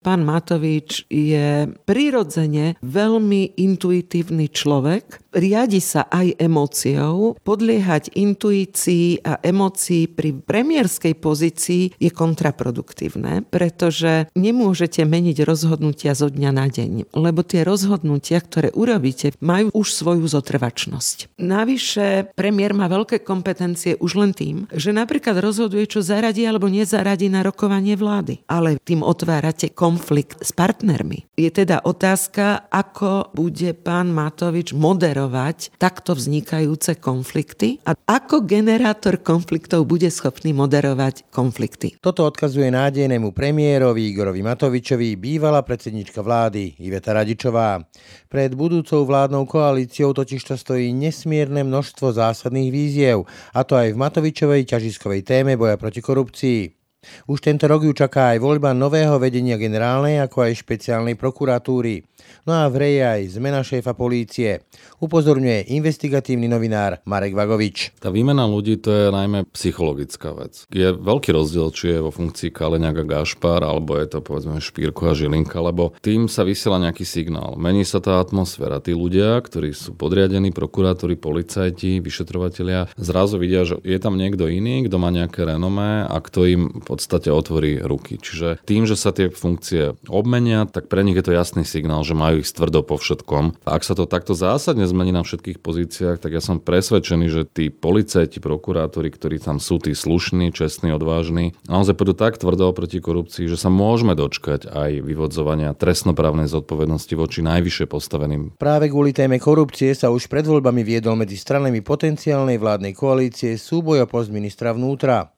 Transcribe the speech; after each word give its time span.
Pán 0.00 0.24
Matovič 0.24 1.04
je 1.12 1.68
prirodzene 1.84 2.80
veľmi 2.80 3.60
intuitívny 3.60 4.48
človek, 4.48 5.20
riadi 5.36 5.78
sa 5.78 6.08
aj 6.08 6.40
emóciou. 6.40 7.36
Podliehať 7.44 8.16
intuícii 8.16 9.22
a 9.22 9.38
emócii 9.44 10.08
pri 10.10 10.40
premiérskej 10.40 11.14
pozícii 11.20 12.00
je 12.00 12.10
kontraproduktívne, 12.10 13.46
pretože 13.46 14.26
nemôžete 14.34 15.04
meniť 15.06 15.44
rozhodnutia 15.44 16.16
zo 16.16 16.32
dňa 16.32 16.50
na 16.50 16.66
deň, 16.66 17.12
lebo 17.14 17.44
tie 17.44 17.62
rozhodnutia, 17.62 18.42
ktoré 18.42 18.72
urobíte, 18.74 19.36
majú 19.38 19.68
už 19.74 19.92
svoju 19.92 20.26
zotrvačnosť. 20.26 21.36
Navyše, 21.38 22.34
premiér 22.34 22.72
má 22.74 22.88
veľké 22.88 23.22
kompetencie 23.22 24.00
už 24.00 24.16
len 24.18 24.32
tým, 24.32 24.64
že 24.72 24.96
napríklad 24.96 25.38
rozhoduje, 25.38 25.86
čo 25.86 26.02
zaradí 26.02 26.48
alebo 26.48 26.72
nezaradí 26.72 27.30
na 27.30 27.44
rokovanie 27.44 27.94
vlády. 27.94 28.42
Ale 28.50 28.80
tým 28.82 29.04
otvárate 29.04 29.70
kom 29.70 29.89
konflikt 29.90 30.38
s 30.38 30.54
partnermi. 30.54 31.26
Je 31.34 31.50
teda 31.50 31.82
otázka, 31.82 32.70
ako 32.70 33.34
bude 33.34 33.74
pán 33.74 34.14
Matovič 34.14 34.70
moderovať 34.70 35.74
takto 35.82 36.14
vznikajúce 36.14 37.02
konflikty 37.02 37.82
a 37.82 37.98
ako 37.98 38.46
generátor 38.46 39.18
konfliktov 39.18 39.90
bude 39.90 40.06
schopný 40.14 40.54
moderovať 40.54 41.26
konflikty. 41.34 41.98
Toto 41.98 42.22
odkazuje 42.22 42.70
nádejnému 42.70 43.34
premiérovi 43.34 44.14
Igorovi 44.14 44.46
Matovičovi 44.46 45.18
bývalá 45.18 45.66
predsednička 45.66 46.22
vlády 46.22 46.78
Iveta 46.78 47.10
Radičová. 47.10 47.82
Pred 48.30 48.54
budúcou 48.54 49.02
vládnou 49.02 49.42
koalíciou 49.50 50.14
totiž 50.14 50.46
to 50.46 50.54
stojí 50.54 50.94
nesmierne 50.94 51.66
množstvo 51.66 52.14
zásadných 52.14 52.70
víziev, 52.70 53.26
a 53.50 53.66
to 53.66 53.74
aj 53.74 53.90
v 53.90 53.98
Matovičovej 53.98 54.70
ťažiskovej 54.70 55.26
téme 55.26 55.58
boja 55.58 55.74
proti 55.74 55.98
korupcii. 55.98 56.79
Už 57.24 57.40
tento 57.40 57.64
rok 57.64 57.80
ju 57.88 57.96
čaká 57.96 58.36
aj 58.36 58.44
voľba 58.44 58.76
nového 58.76 59.16
vedenia 59.16 59.56
generálnej 59.56 60.20
ako 60.20 60.44
aj 60.44 60.60
špeciálnej 60.60 61.16
prokuratúry. 61.16 62.04
No 62.48 62.56
a 62.56 62.68
v 62.72 62.76
reje 62.86 63.02
aj 63.04 63.20
zmena 63.36 63.60
šéfa 63.60 63.92
polície. 63.92 64.64
Upozorňuje 65.00 65.72
investigatívny 65.72 66.48
novinár 66.48 67.00
Marek 67.08 67.32
Vagovič. 67.32 67.96
Tá 68.00 68.12
výmena 68.12 68.44
ľudí 68.44 68.76
to 68.80 68.92
je 68.92 69.06
najmä 69.08 69.48
psychologická 69.52 70.32
vec. 70.36 70.64
Je 70.72 70.92
veľký 70.92 71.32
rozdiel, 71.32 71.68
či 71.72 71.96
je 71.96 72.04
vo 72.04 72.12
funkcii 72.12 72.52
Kaleňák 72.52 73.02
a 73.02 73.04
Gašpar, 73.04 73.64
alebo 73.64 73.96
je 73.96 74.06
to 74.08 74.18
povedzme 74.20 74.60
Špírko 74.60 75.10
a 75.10 75.16
Žilinka, 75.16 75.56
lebo 75.60 75.96
tým 76.04 76.28
sa 76.28 76.44
vysiela 76.44 76.80
nejaký 76.80 77.04
signál. 77.08 77.56
Mení 77.56 77.84
sa 77.88 78.00
tá 78.00 78.20
atmosféra. 78.20 78.80
Tí 78.84 78.92
ľudia, 78.92 79.40
ktorí 79.40 79.72
sú 79.72 79.96
podriadení, 79.96 80.52
prokurátori, 80.52 81.16
policajti, 81.16 82.00
vyšetrovatelia, 82.04 82.92
zrazu 83.00 83.40
vidia, 83.40 83.64
že 83.64 83.80
je 83.80 83.98
tam 84.00 84.20
niekto 84.20 84.48
iný, 84.48 84.84
kto 84.88 84.96
má 85.00 85.08
nejaké 85.08 85.48
renomé 85.48 86.04
a 86.04 86.16
kto 86.20 86.44
im 86.44 86.62
v 86.80 86.84
podstate 86.84 87.32
otvorí 87.32 87.80
ruky. 87.80 88.20
Čiže 88.20 88.60
tým, 88.68 88.84
že 88.84 88.98
sa 88.98 89.14
tie 89.16 89.32
funkcie 89.32 89.96
obmenia, 90.10 90.68
tak 90.68 90.92
pre 90.92 91.00
nich 91.06 91.16
je 91.16 91.24
to 91.24 91.36
jasný 91.36 91.64
signál, 91.64 92.04
že 92.10 92.18
majú 92.18 92.42
ich 92.42 92.50
tvrdo 92.50 92.82
po 92.82 92.98
všetkom. 92.98 93.62
Ak 93.62 93.86
sa 93.86 93.94
to 93.94 94.10
takto 94.10 94.34
zásadne 94.34 94.82
zmení 94.82 95.14
na 95.14 95.22
všetkých 95.22 95.62
pozíciách, 95.62 96.18
tak 96.18 96.34
ja 96.34 96.42
som 96.42 96.58
presvedčený, 96.58 97.26
že 97.30 97.42
tí 97.46 97.70
policajti, 97.70 98.42
prokurátori, 98.42 99.14
ktorí 99.14 99.38
tam 99.38 99.62
sú, 99.62 99.78
tí 99.78 99.94
slušní, 99.94 100.50
čestní, 100.50 100.90
odvážni, 100.90 101.54
naozaj 101.70 101.94
pôjdu 101.94 102.18
tak 102.18 102.42
tvrdo 102.42 102.74
proti 102.74 102.98
korupcii, 102.98 103.46
že 103.46 103.54
sa 103.54 103.70
môžeme 103.70 104.18
dočkať 104.18 104.66
aj 104.66 105.06
vyvodzovania 105.06 105.70
trestnoprávnej 105.78 106.50
zodpovednosti 106.50 107.14
voči 107.14 107.46
najvyššie 107.46 107.86
postaveným. 107.86 108.58
Práve 108.58 108.90
kvôli 108.90 109.14
téme 109.14 109.38
korupcie 109.38 109.94
sa 109.94 110.10
už 110.10 110.26
pred 110.26 110.42
voľbami 110.42 110.82
viedol 110.82 111.14
medzi 111.14 111.38
stranami 111.38 111.78
potenciálnej 111.80 112.58
vládnej 112.58 112.92
koalície 112.92 113.54
súboj 113.54 114.04
o 114.04 114.10
post 114.10 114.34
ministra 114.34 114.74
vnútra. 114.74 115.30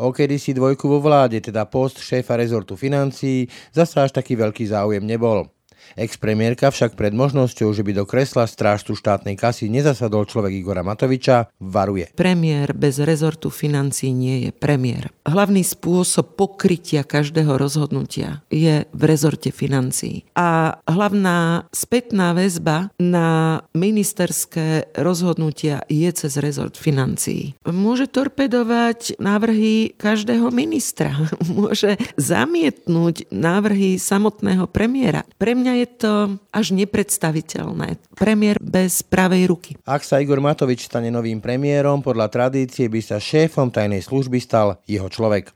O 0.00 0.12
si 0.16 0.52
dvojku 0.56 0.88
vo 0.88 1.00
vláde, 1.00 1.40
teda 1.40 1.68
post 1.68 2.00
šéfa 2.00 2.36
rezortu 2.36 2.76
financií, 2.76 3.48
zasa 3.72 4.08
až 4.08 4.16
taký 4.16 4.36
veľký 4.36 4.64
záujem 4.68 5.04
nebol. 5.04 5.48
Ex-premiérka 5.98 6.70
však 6.70 6.94
pred 6.94 7.14
možnosťou, 7.14 7.74
že 7.74 7.82
by 7.82 7.92
do 7.96 8.04
kresla 8.06 8.46
strážcu 8.46 8.94
štátnej 8.94 9.34
kasy 9.34 9.66
nezasadol 9.66 10.26
človek 10.26 10.54
Igora 10.54 10.86
Matoviča, 10.86 11.50
varuje. 11.58 12.10
Premiér 12.14 12.72
bez 12.76 13.02
rezortu 13.02 13.50
financí 13.50 14.14
nie 14.14 14.48
je 14.48 14.50
premiér. 14.54 15.10
Hlavný 15.26 15.62
spôsob 15.66 16.38
pokrytia 16.38 17.02
každého 17.06 17.58
rozhodnutia 17.58 18.42
je 18.50 18.86
v 18.90 19.02
rezorte 19.02 19.50
financií. 19.50 20.26
A 20.34 20.78
hlavná 20.86 21.66
spätná 21.70 22.32
väzba 22.34 22.90
na 22.98 23.60
ministerské 23.74 24.90
rozhodnutia 24.98 25.82
je 25.90 26.10
cez 26.14 26.36
rezort 26.38 26.74
financií. 26.74 27.54
Môže 27.66 28.10
torpedovať 28.10 29.20
návrhy 29.20 29.94
každého 29.94 30.50
ministra. 30.50 31.14
Môže 31.50 32.00
zamietnúť 32.18 33.30
návrhy 33.30 33.96
samotného 33.96 34.66
premiéra. 34.70 35.22
Pre 35.38 35.52
mňa 35.54 35.79
je 35.79 35.79
to 35.86 36.40
až 36.50 36.72
nepredstaviteľné. 36.74 38.00
Premiér 38.16 38.56
bez 38.58 39.04
pravej 39.04 39.42
ruky. 39.46 39.70
Ak 39.84 40.02
sa 40.02 40.18
Igor 40.18 40.40
Matovič 40.42 40.88
stane 40.88 41.12
novým 41.12 41.38
premiérom, 41.38 42.00
podľa 42.00 42.32
tradície 42.32 42.88
by 42.88 43.00
sa 43.04 43.16
šéfom 43.20 43.70
tajnej 43.70 44.02
služby 44.02 44.40
stal 44.40 44.80
jeho 44.88 45.06
človek. 45.06 45.52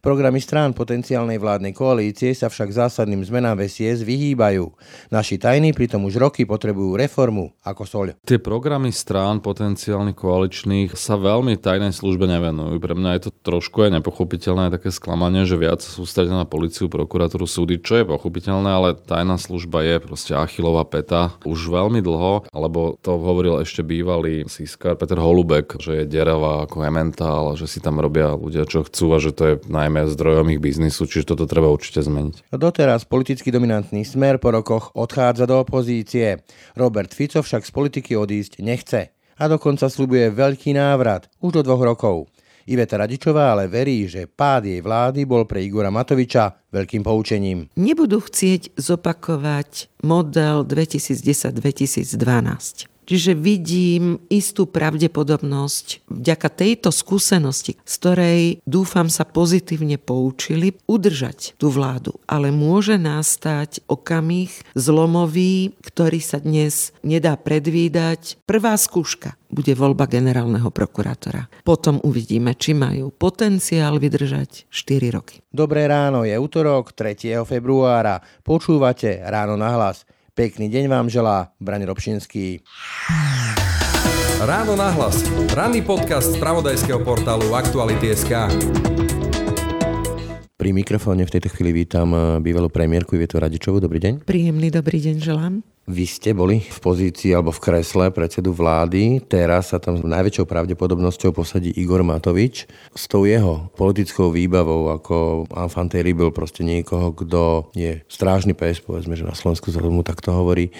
Programy 0.00 0.38
strán 0.42 0.74
potenciálnej 0.76 1.38
vládnej 1.38 1.72
koalície 1.72 2.34
sa 2.34 2.52
však 2.52 2.74
zásadným 2.74 3.22
zmenám 3.22 3.58
VSIS 3.58 4.02
vyhýbajú. 4.02 4.70
Naši 5.14 5.38
tajní 5.38 5.72
pritom 5.72 6.04
už 6.06 6.18
roky 6.18 6.46
potrebujú 6.46 6.98
reformu 6.98 7.54
ako 7.62 7.82
soľ. 7.86 8.06
Tie 8.26 8.42
programy 8.42 8.90
strán 8.90 9.38
potenciálnych 9.38 10.18
koaličných 10.18 10.94
sa 10.98 11.14
veľmi 11.16 11.58
tajnej 11.58 11.94
službe 11.94 12.26
nevenujú. 12.26 12.82
Pre 12.82 12.94
mňa 12.98 13.10
je 13.16 13.22
to 13.28 13.30
trošku 13.42 13.86
aj 13.86 14.02
nepochopiteľné, 14.02 14.74
také 14.74 14.90
sklamanie, 14.90 15.46
že 15.46 15.60
viac 15.60 15.80
sústredia 15.84 16.34
na 16.34 16.48
policiu, 16.48 16.90
prokuratúru, 16.90 17.46
súdy, 17.46 17.78
čo 17.78 18.02
je 18.02 18.04
pochopiteľné, 18.08 18.70
ale 18.70 18.88
tajná 18.98 19.38
služba 19.38 19.86
je 19.86 19.96
proste 20.02 20.32
achilová 20.34 20.82
peta 20.88 21.34
už 21.46 21.70
veľmi 21.70 22.02
dlho, 22.02 22.50
alebo 22.50 22.98
to 23.00 23.16
hovoril 23.16 23.62
ešte 23.62 23.86
bývalý 23.86 24.44
sískar 24.50 24.98
Peter 24.98 25.18
Holubek, 25.18 25.78
že 25.78 26.02
je 26.02 26.10
deravá 26.10 26.66
ako 26.66 26.84
ementál, 26.84 27.54
že 27.54 27.70
si 27.70 27.78
tam 27.78 28.02
robia 28.02 28.34
ľudia, 28.34 28.66
čo 28.66 28.84
chcú 28.84 29.14
a 29.14 29.18
že 29.22 29.30
to 29.32 29.42
je 29.46 29.54
najmä 29.72 30.04
zdrojom 30.12 30.52
ich 30.52 30.60
biznisu, 30.60 31.08
čiže 31.08 31.32
toto 31.32 31.48
treba 31.48 31.72
určite 31.72 32.04
zmeniť. 32.04 32.52
Doteraz 32.52 33.08
politicky 33.08 33.48
dominantný 33.48 34.04
smer 34.04 34.36
po 34.36 34.52
rokoch 34.52 34.92
odchádza 34.92 35.48
do 35.48 35.64
opozície. 35.64 36.44
Robert 36.76 37.16
Fico 37.16 37.40
však 37.40 37.64
z 37.64 37.72
politiky 37.72 38.12
odísť 38.14 38.60
nechce 38.60 39.08
a 39.40 39.44
dokonca 39.48 39.88
slubuje 39.88 40.28
veľký 40.30 40.76
návrat 40.76 41.32
už 41.40 41.58
do 41.58 41.62
dvoch 41.64 41.82
rokov. 41.82 42.28
Iveta 42.62 42.94
Radičová 42.94 43.58
ale 43.58 43.66
verí, 43.66 44.06
že 44.06 44.30
pád 44.30 44.70
jej 44.70 44.78
vlády 44.78 45.26
bol 45.26 45.50
pre 45.50 45.66
Igora 45.66 45.90
Matoviča 45.90 46.70
veľkým 46.70 47.02
poučením. 47.02 47.66
Nebudú 47.74 48.22
chcieť 48.22 48.78
zopakovať 48.78 49.90
model 50.06 50.62
2010-2012. 50.62 52.91
Čiže 53.02 53.34
vidím 53.34 54.22
istú 54.30 54.64
pravdepodobnosť 54.70 56.06
vďaka 56.06 56.48
tejto 56.48 56.94
skúsenosti, 56.94 57.74
z 57.82 57.94
ktorej 57.98 58.42
dúfam 58.62 59.10
sa 59.10 59.26
pozitívne 59.26 59.98
poučili, 59.98 60.78
udržať 60.86 61.58
tú 61.58 61.68
vládu. 61.68 62.14
Ale 62.30 62.54
môže 62.54 62.96
nastať 62.96 63.82
okamih 63.90 64.54
zlomový, 64.78 65.74
ktorý 65.82 66.20
sa 66.22 66.38
dnes 66.38 66.94
nedá 67.02 67.34
predvídať. 67.34 68.38
Prvá 68.46 68.78
skúška 68.78 69.34
bude 69.52 69.76
voľba 69.76 70.08
generálneho 70.08 70.72
prokurátora. 70.72 71.50
Potom 71.60 72.00
uvidíme, 72.00 72.56
či 72.56 72.72
majú 72.72 73.12
potenciál 73.12 74.00
vydržať 74.00 74.70
4 74.72 75.12
roky. 75.12 75.44
Dobré 75.52 75.84
ráno, 75.84 76.24
je 76.24 76.32
útorok 76.32 76.96
3. 76.96 77.44
februára. 77.44 78.24
Počúvate 78.40 79.20
Ráno 79.20 79.60
na 79.60 79.76
hlas. 79.76 80.08
Pekný 80.32 80.72
deň 80.72 80.88
vám 80.88 81.12
želá 81.12 81.52
Braň 81.60 81.84
Robšinský. 81.84 82.64
Ráno 84.40 84.72
nahlas. 84.80 85.28
Ranný 85.52 85.84
podcast 85.84 86.32
z 86.32 86.40
pravodajského 86.40 87.04
portálu 87.04 87.52
Aktuality.sk. 87.52 88.48
Pri 90.62 90.70
mikrofóne 90.70 91.26
v 91.26 91.34
tejto 91.34 91.50
chvíli 91.50 91.82
vítam 91.82 92.14
eh, 92.14 92.38
bývalú 92.38 92.70
premiérku 92.70 93.18
Ivietu 93.18 93.42
Radičovú. 93.42 93.82
Dobrý 93.82 93.98
deň. 93.98 94.22
Príjemný 94.22 94.70
dobrý 94.70 95.02
deň 95.02 95.16
želám. 95.18 95.66
Vy 95.90 96.06
ste 96.06 96.30
boli 96.38 96.62
v 96.62 96.78
pozícii 96.78 97.34
alebo 97.34 97.50
v 97.50 97.58
kresle 97.58 98.14
predsedu 98.14 98.54
vlády, 98.54 99.18
teraz 99.26 99.74
sa 99.74 99.82
tam 99.82 99.98
s 99.98 100.06
najväčšou 100.06 100.46
pravdepodobnosťou 100.46 101.34
posadí 101.34 101.74
Igor 101.74 102.06
Matovič. 102.06 102.70
S 102.94 103.10
tou 103.10 103.26
jeho 103.26 103.74
politickou 103.74 104.30
výbavou 104.30 104.94
ako 104.94 105.50
enfant 105.50 105.90
terrible, 105.90 106.30
proste 106.30 106.62
niekoho, 106.62 107.10
kto 107.10 107.74
je 107.74 107.98
strážny 108.06 108.54
pes, 108.54 108.78
povedzme, 108.78 109.18
že 109.18 109.26
na 109.26 109.34
Slovensku 109.34 109.74
sa 109.74 109.82
tomu 109.82 110.06
takto 110.06 110.30
hovorí, 110.30 110.70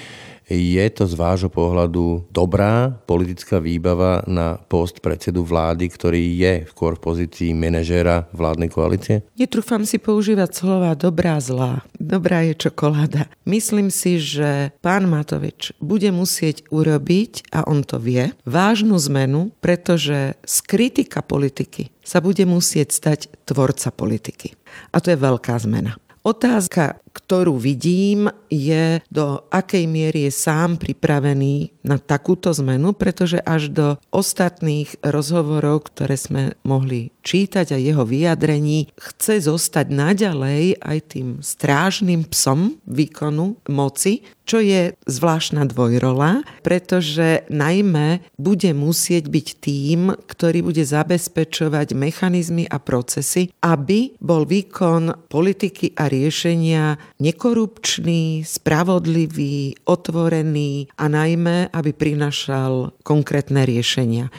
je 0.48 0.86
to 0.90 1.04
z 1.06 1.14
vášho 1.14 1.50
pohľadu 1.52 2.28
dobrá 2.32 2.90
politická 3.04 3.62
výbava 3.62 4.24
na 4.26 4.58
post 4.58 5.04
predsedu 5.04 5.46
vlády, 5.46 5.88
ktorý 5.90 6.22
je 6.38 6.52
skôr 6.70 6.98
v 6.98 7.04
pozícii 7.04 7.50
manažéra 7.52 8.30
vládnej 8.32 8.70
koalície? 8.70 9.26
Netrúfam 9.38 9.84
si 9.86 9.98
používať 9.98 10.50
slova 10.54 10.94
dobrá, 10.96 11.38
zlá. 11.42 11.84
Dobrá 11.98 12.46
je 12.46 12.56
čokoláda. 12.56 13.28
Myslím 13.44 13.90
si, 13.90 14.18
že 14.22 14.74
pán 14.80 15.10
Matovič 15.10 15.74
bude 15.82 16.08
musieť 16.14 16.66
urobiť, 16.70 17.52
a 17.52 17.66
on 17.66 17.82
to 17.82 17.98
vie, 17.98 18.30
vážnu 18.46 18.96
zmenu, 19.10 19.50
pretože 19.58 20.38
z 20.40 20.56
kritika 20.64 21.20
politiky 21.20 21.90
sa 22.02 22.22
bude 22.22 22.42
musieť 22.46 22.88
stať 22.90 23.20
tvorca 23.46 23.90
politiky. 23.94 24.54
A 24.94 25.02
to 25.02 25.12
je 25.12 25.18
veľká 25.18 25.54
zmena. 25.62 25.98
Otázka, 26.22 27.01
ktorú 27.12 27.60
vidím, 27.60 28.32
je 28.48 29.00
do 29.08 29.44
akej 29.48 29.84
miery 29.88 30.28
je 30.28 30.32
sám 30.32 30.80
pripravený 30.80 31.72
na 31.84 31.96
takúto 32.00 32.52
zmenu, 32.52 32.92
pretože 32.96 33.40
až 33.42 33.72
do 33.72 33.86
ostatných 34.12 34.92
rozhovorov, 35.04 35.92
ktoré 35.92 36.16
sme 36.16 36.42
mohli 36.64 37.12
čítať 37.22 37.74
a 37.74 37.78
jeho 37.78 38.02
vyjadrení, 38.02 38.90
chce 38.98 39.46
zostať 39.46 39.86
naďalej 39.88 40.80
aj 40.82 40.98
tým 41.12 41.28
strážnym 41.40 42.26
psom 42.28 42.76
výkonu 42.84 43.56
moci, 43.70 44.26
čo 44.42 44.58
je 44.58 44.92
zvláštna 45.06 45.70
dvojrola, 45.70 46.42
pretože 46.66 47.46
najmä 47.46 48.26
bude 48.36 48.74
musieť 48.74 49.30
byť 49.30 49.48
tým, 49.62 50.00
ktorý 50.18 50.66
bude 50.66 50.82
zabezpečovať 50.82 51.94
mechanizmy 51.94 52.66
a 52.66 52.82
procesy, 52.82 53.54
aby 53.62 54.18
bol 54.18 54.42
výkon 54.42 55.30
politiky 55.30 55.94
a 55.94 56.10
riešenia 56.10 56.98
nekorupčný, 57.20 58.43
spravodlivý, 58.43 59.76
otvorený 59.87 60.90
a 60.99 61.06
najmä, 61.06 61.70
aby 61.70 61.90
prinašal 61.94 62.96
konkrétne 63.02 63.62
riešenia. 63.66 64.32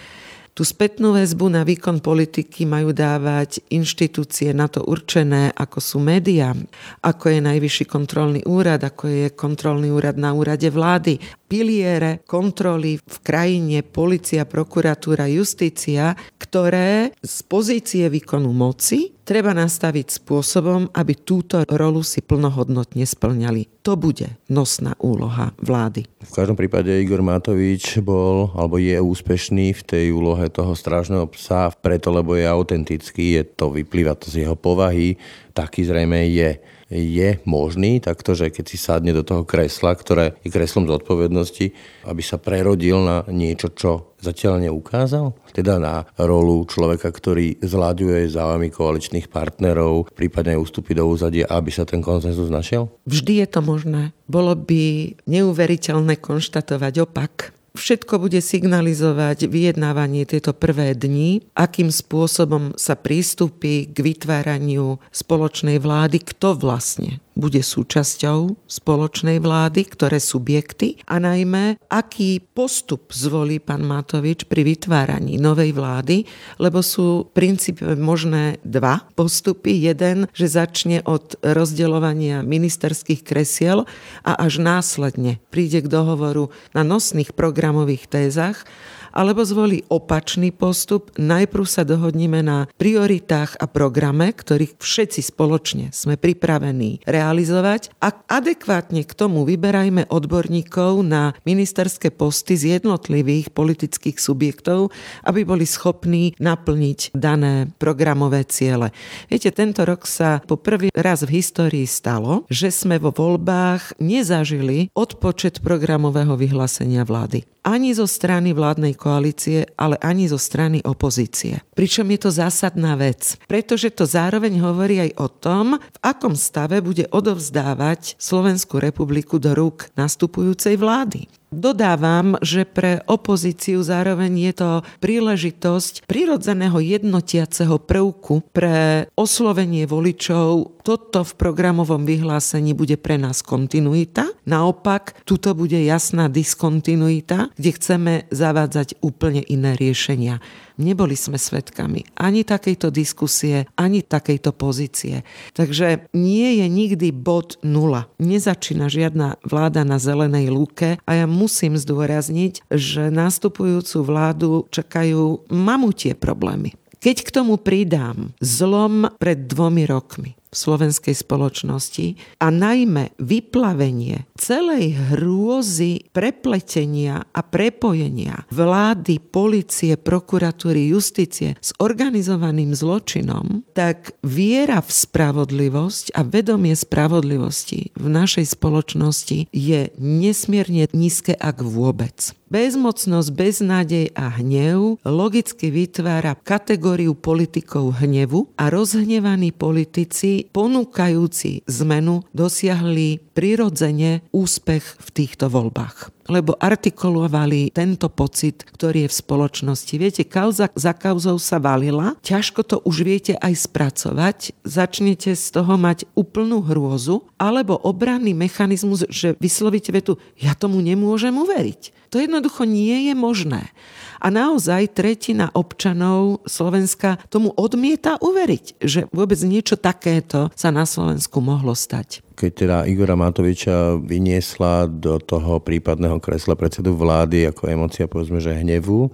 Tú 0.54 0.62
spätnú 0.62 1.18
väzbu 1.18 1.50
na 1.50 1.65
výkon 1.65 1.98
politiky 1.98 2.69
majú 2.69 2.94
dávať 2.94 3.57
inštitúcie 3.74 4.54
na 4.54 4.69
to 4.69 4.86
určené, 4.86 5.50
ako 5.50 5.81
sú 5.81 5.98
médiá, 5.98 6.54
ako 7.01 7.33
je 7.33 7.39
Najvyšší 7.42 7.89
kontrolný 7.89 8.45
úrad, 8.45 8.86
ako 8.86 9.09
je 9.09 9.27
kontrolný 9.33 9.89
úrad 9.89 10.13
na 10.21 10.30
úrade 10.30 10.69
vlády. 10.69 11.18
Piliere 11.50 12.21
kontroly 12.30 13.01
v 13.01 13.18
krajine, 13.25 13.81
policia, 13.81 14.45
prokuratúra, 14.45 15.25
justícia, 15.25 16.13
ktoré 16.38 17.18
z 17.18 17.38
pozície 17.50 18.06
výkonu 18.13 18.54
moci 18.54 19.09
treba 19.23 19.55
nastaviť 19.55 20.23
spôsobom, 20.23 20.91
aby 20.91 21.15
túto 21.15 21.63
rolu 21.67 22.03
si 22.03 22.19
plnohodnotne 22.19 23.07
splňali. 23.07 23.83
To 23.83 23.99
bude 23.99 24.39
nosná 24.47 24.95
úloha 24.99 25.51
vlády. 25.59 26.07
V 26.23 26.31
každom 26.31 26.55
prípade 26.55 26.91
Igor 26.91 27.19
Matovič 27.19 27.99
bol 27.99 28.51
alebo 28.55 28.79
je 28.79 28.95
úspešný 28.99 29.75
v 29.75 29.81
tej 29.83 30.05
úlohe 30.15 30.47
toho 30.47 30.71
strážneho 30.75 31.27
psa 31.35 31.71
preto, 31.71 32.11
lebo 32.11 32.35
je 32.35 32.47
autentický, 32.47 33.39
je 33.39 33.43
to 33.43 33.71
vyplýva 33.71 34.15
to 34.15 34.31
z 34.31 34.47
jeho 34.47 34.55
povahy, 34.55 35.19
taký 35.53 35.85
zrejme 35.85 36.27
je 36.29 36.59
je 36.94 37.41
možný, 37.50 37.97
takto, 37.97 38.38
že 38.38 38.53
keď 38.53 38.65
si 38.69 38.77
sadne 38.77 39.09
do 39.17 39.25
toho 39.25 39.41
kresla, 39.41 39.97
ktoré 39.97 40.38
je 40.45 40.53
kreslom 40.53 40.85
zodpovednosti, 40.85 41.73
aby 42.05 42.21
sa 42.21 42.38
prerodil 42.38 43.01
na 43.01 43.25
niečo, 43.33 43.73
čo 43.73 44.13
zatiaľ 44.21 44.69
neukázal? 44.69 45.33
Teda 45.57 45.81
na 45.81 46.05
rolu 46.21 46.61
človeka, 46.69 47.09
ktorý 47.09 47.57
zľaďuje 47.65 48.29
záujmy 48.29 48.69
koaličných 48.69 49.27
partnerov, 49.33 50.13
prípadne 50.13 50.53
ústupy 50.53 50.94
do 50.94 51.09
úzadia, 51.09 51.50
aby 51.50 51.73
sa 51.73 51.83
ten 51.83 52.06
konsenzus 52.06 52.53
našiel? 52.53 52.94
Vždy 53.09 53.41
je 53.41 53.47
to 53.49 53.59
možné. 53.65 54.13
Bolo 54.29 54.53
by 54.53 55.17
neuveriteľné 55.25 56.21
konštatovať 56.21 56.94
opak 57.09 57.62
Všetko 57.73 58.21
bude 58.21 58.37
signalizovať 58.37 59.49
vyjednávanie 59.49 60.29
tieto 60.29 60.53
prvé 60.53 60.93
dni, 60.93 61.41
akým 61.57 61.89
spôsobom 61.89 62.77
sa 62.77 62.93
prístupí 62.93 63.89
k 63.89 63.97
vytváraniu 63.97 65.01
spoločnej 65.09 65.81
vlády, 65.81 66.21
kto 66.21 66.53
vlastne 66.53 67.22
bude 67.33 67.62
súčasťou 67.62 68.69
spoločnej 68.69 69.41
vlády, 69.41 69.81
ktoré 69.89 70.21
subjekty 70.21 71.01
a 71.09 71.18
najmä, 71.18 71.81
aký 71.89 72.41
postup 72.41 73.09
zvolí 73.13 73.57
pán 73.57 73.85
Matovič 73.85 74.45
pri 74.45 74.62
vytváraní 74.65 75.41
novej 75.41 75.74
vlády, 75.74 76.25
lebo 76.62 76.85
sú 76.85 77.30
v 77.30 77.31
princípe 77.33 77.83
možné 77.97 78.62
dva 78.62 79.06
postupy. 79.18 79.81
Jeden, 79.83 80.30
že 80.31 80.47
začne 80.50 81.01
od 81.03 81.38
rozdeľovania 81.41 82.45
ministerských 82.45 83.25
kresiel 83.25 83.89
a 84.21 84.31
až 84.38 84.62
následne 84.62 85.41
príde 85.50 85.81
k 85.81 85.91
dohovoru 85.91 86.53
na 86.77 86.85
nosných 86.85 87.33
programových 87.33 88.07
tézach 88.09 88.65
alebo 89.13 89.45
zvolí 89.45 89.86
opačný 89.88 90.50
postup. 90.50 91.13
Najprv 91.15 91.65
sa 91.69 91.86
dohodneme 91.86 92.42
na 92.42 92.65
prioritách 92.81 93.56
a 93.62 93.69
programe, 93.69 94.33
ktorých 94.33 94.81
všetci 94.81 95.21
spoločne 95.21 95.94
sme 95.94 96.18
pripravení 96.18 97.06
realizovať 97.06 97.94
a 98.01 98.12
adekvátne 98.12 99.06
k 99.06 99.13
tomu 99.13 99.45
vyberajme 99.45 100.10
odborníkov 100.10 101.06
na 101.06 101.38
ministerské 101.45 102.10
posty 102.10 102.57
z 102.57 102.81
jednotlivých 102.81 103.54
politických 103.54 104.18
subjektov, 104.18 104.89
aby 105.24 105.45
boli 105.45 105.69
schopní 105.69 106.33
naplniť 106.42 107.13
dané 107.13 107.69
programové 107.77 108.44
ciele. 108.50 108.89
Viete, 109.30 109.54
tento 109.54 109.86
rok 109.86 110.09
sa 110.09 110.42
po 110.42 110.57
prvý 110.57 110.89
raz 110.92 111.21
v 111.21 111.39
histórii 111.39 111.86
stalo, 111.86 112.50
že 112.50 112.74
sme 112.74 112.98
vo 112.98 113.13
voľbách 113.13 114.01
nezažili 114.01 114.89
odpočet 114.98 115.62
programového 115.62 116.33
vyhlásenia 116.33 117.06
vlády 117.06 117.45
ani 117.63 117.95
zo 117.95 118.06
strany 118.06 118.51
vládnej 118.51 118.94
koalície, 118.94 119.65
ale 119.80 119.95
ani 120.04 120.27
zo 120.27 120.38
strany 120.38 120.83
opozície. 120.83 121.63
Pričom 121.74 122.12
je 122.12 122.19
to 122.19 122.30
zásadná 122.30 123.00
vec, 123.00 123.39
pretože 123.48 123.89
to 123.95 124.04
zároveň 124.04 124.60
hovorí 124.60 125.00
aj 125.10 125.12
o 125.18 125.27
tom, 125.31 125.68
v 125.80 125.98
akom 126.04 126.36
stave 126.36 126.83
bude 126.83 127.07
odovzdávať 127.10 128.19
Slovenskú 128.19 128.83
republiku 128.83 129.39
do 129.39 129.56
rúk 129.56 129.89
nastupujúcej 129.95 130.75
vlády. 130.75 131.31
Dodávam, 131.54 132.33
že 132.42 132.65
pre 132.65 133.06
opozíciu 133.06 133.86
zároveň 133.86 134.50
je 134.50 134.54
to 134.57 134.71
príležitosť 135.06 136.09
prirodzeného 136.09 136.81
jednotiaceho 136.81 137.77
prvku 137.77 138.42
pre 138.50 139.06
oslovenie 139.13 139.86
voličov. 139.86 140.72
Toto 140.83 141.24
v 141.24 141.33
programovom 141.39 142.03
vyhlásení 142.03 142.75
bude 142.75 143.00
pre 143.00 143.15
nás 143.15 143.39
kontinuita. 143.39 144.27
Naopak, 144.44 145.15
tuto 145.24 145.56
bude 145.56 145.80
jasná 145.80 146.27
diskontinuita, 146.27 147.56
kde 147.56 147.69
chceme 147.71 148.13
zavádzať 148.27 149.00
úplne 149.00 149.39
iné 149.47 149.80
riešenia. 149.80 150.44
Neboli 150.75 151.15
sme 151.15 151.39
svetkami 151.39 152.03
ani 152.19 152.44
takejto 152.44 152.91
diskusie, 152.91 153.63
ani 153.80 154.03
takejto 154.03 154.51
pozície. 154.51 155.24
Takže 155.56 156.12
nie 156.12 156.59
je 156.59 156.68
nikdy 156.68 157.15
bod 157.15 157.63
nula. 157.63 158.12
Nezačína 158.19 158.91
žiadna 158.91 159.39
vláda 159.47 159.88
na 159.88 160.03
zelenej 160.03 160.51
lúke 160.51 161.00
a 161.07 161.12
ja 161.15 161.24
musím 161.24 161.80
zdôrazniť, 161.80 162.68
že 162.68 163.07
nastupujúcu 163.07 163.97
vládu 164.03 164.68
čakajú 164.68 165.47
mamutie 165.47 166.12
problémy. 166.12 166.75
Keď 167.00 167.18
k 167.24 167.30
tomu 167.31 167.56
pridám 167.56 168.35
zlom 168.44 169.12
pred 169.15 169.47
dvomi 169.47 169.88
rokmi, 169.88 170.35
v 170.53 170.55
slovenskej 170.55 171.17
spoločnosti 171.17 172.38
a 172.38 172.53
najmä 172.53 173.17
vyplavenie 173.17 174.29
celej 174.38 174.94
hrôzy 175.09 176.06
prepletenia 176.13 177.25
a 177.33 177.42
prepojenia 177.42 178.45
vlády, 178.54 179.18
policie, 179.18 179.97
prokuratúry, 179.97 180.94
justície 180.94 181.57
s 181.57 181.73
organizovaným 181.81 182.78
zločinom, 182.78 183.66
tak 183.73 184.13
viera 184.21 184.78
v 184.85 184.92
spravodlivosť 184.94 186.13
a 186.13 186.21
vedomie 186.21 186.78
spravodlivosti 186.78 187.89
v 187.97 188.06
našej 188.06 188.54
spoločnosti 188.54 189.49
je 189.49 189.89
nesmierne 189.97 190.85
nízke, 190.94 191.33
ak 191.33 191.66
vôbec. 191.66 192.37
Bezmocnosť, 192.54 193.33
beznádej 193.33 194.14
a 194.14 194.30
hnev 194.38 195.02
logicky 195.02 195.74
vytvára 195.74 196.38
kategóriu 196.38 197.18
politikov 197.18 197.98
hnevu 197.98 198.54
a 198.62 198.69
rozhnevaní 198.69 199.50
politici 199.50 200.45
ponúkajúci 200.54 201.66
zmenu 201.66 202.22
dosiahli 202.30 203.26
prirodzene 203.33 204.22
úspech 204.30 204.86
v 204.86 205.07
týchto 205.10 205.50
voľbách 205.50 206.14
lebo 206.27 206.56
artikulovali 206.59 207.73
tento 207.73 208.07
pocit, 208.07 208.63
ktorý 208.63 209.07
je 209.07 209.11
v 209.11 209.19
spoločnosti. 209.19 209.94
Viete, 209.99 210.23
kauza 210.23 210.71
za 210.73 210.94
kauzou 210.95 211.35
sa 211.39 211.59
valila, 211.59 212.15
ťažko 212.23 212.61
to 212.63 212.77
už 212.83 213.03
viete 213.03 213.33
aj 213.39 213.53
spracovať, 213.68 214.37
začnete 214.63 215.35
z 215.35 215.45
toho 215.51 215.75
mať 215.75 216.07
úplnú 216.15 216.63
hrôzu, 216.63 217.27
alebo 217.35 217.75
obranný 217.75 218.31
mechanizmus, 218.31 219.03
že 219.11 219.35
vyslovíte 219.39 219.92
vetu, 219.92 220.15
ja 220.39 220.56
tomu 220.56 220.80
nemôžem 220.80 221.35
uveriť. 221.35 222.03
To 222.13 222.21
jednoducho 222.21 222.69
nie 222.69 223.09
je 223.09 223.13
možné. 223.18 223.73
A 224.21 224.30
naozaj 224.30 224.94
tretina 224.94 225.49
občanov 225.51 226.45
Slovenska 226.45 227.18
tomu 227.27 227.51
odmieta 227.57 228.21
uveriť, 228.21 228.80
že 228.80 229.09
vôbec 229.11 229.42
niečo 229.42 229.75
takéto 229.75 230.53
sa 230.53 230.69
na 230.69 230.85
Slovensku 230.87 231.42
mohlo 231.42 231.73
stať. 231.73 232.23
Keď 232.33 232.52
teda 232.52 232.78
Igora 232.90 233.13
Matoviča 233.13 234.02
vyniesla 234.02 234.90
do 234.90 235.21
toho 235.21 235.61
prípadného 235.61 236.18
kresla 236.18 236.57
predsedu 236.57 236.97
vlády 236.97 237.47
ako 237.49 237.69
emocia 237.69 238.09
povedzme, 238.09 238.42
že 238.42 238.57
hnevu, 238.57 239.13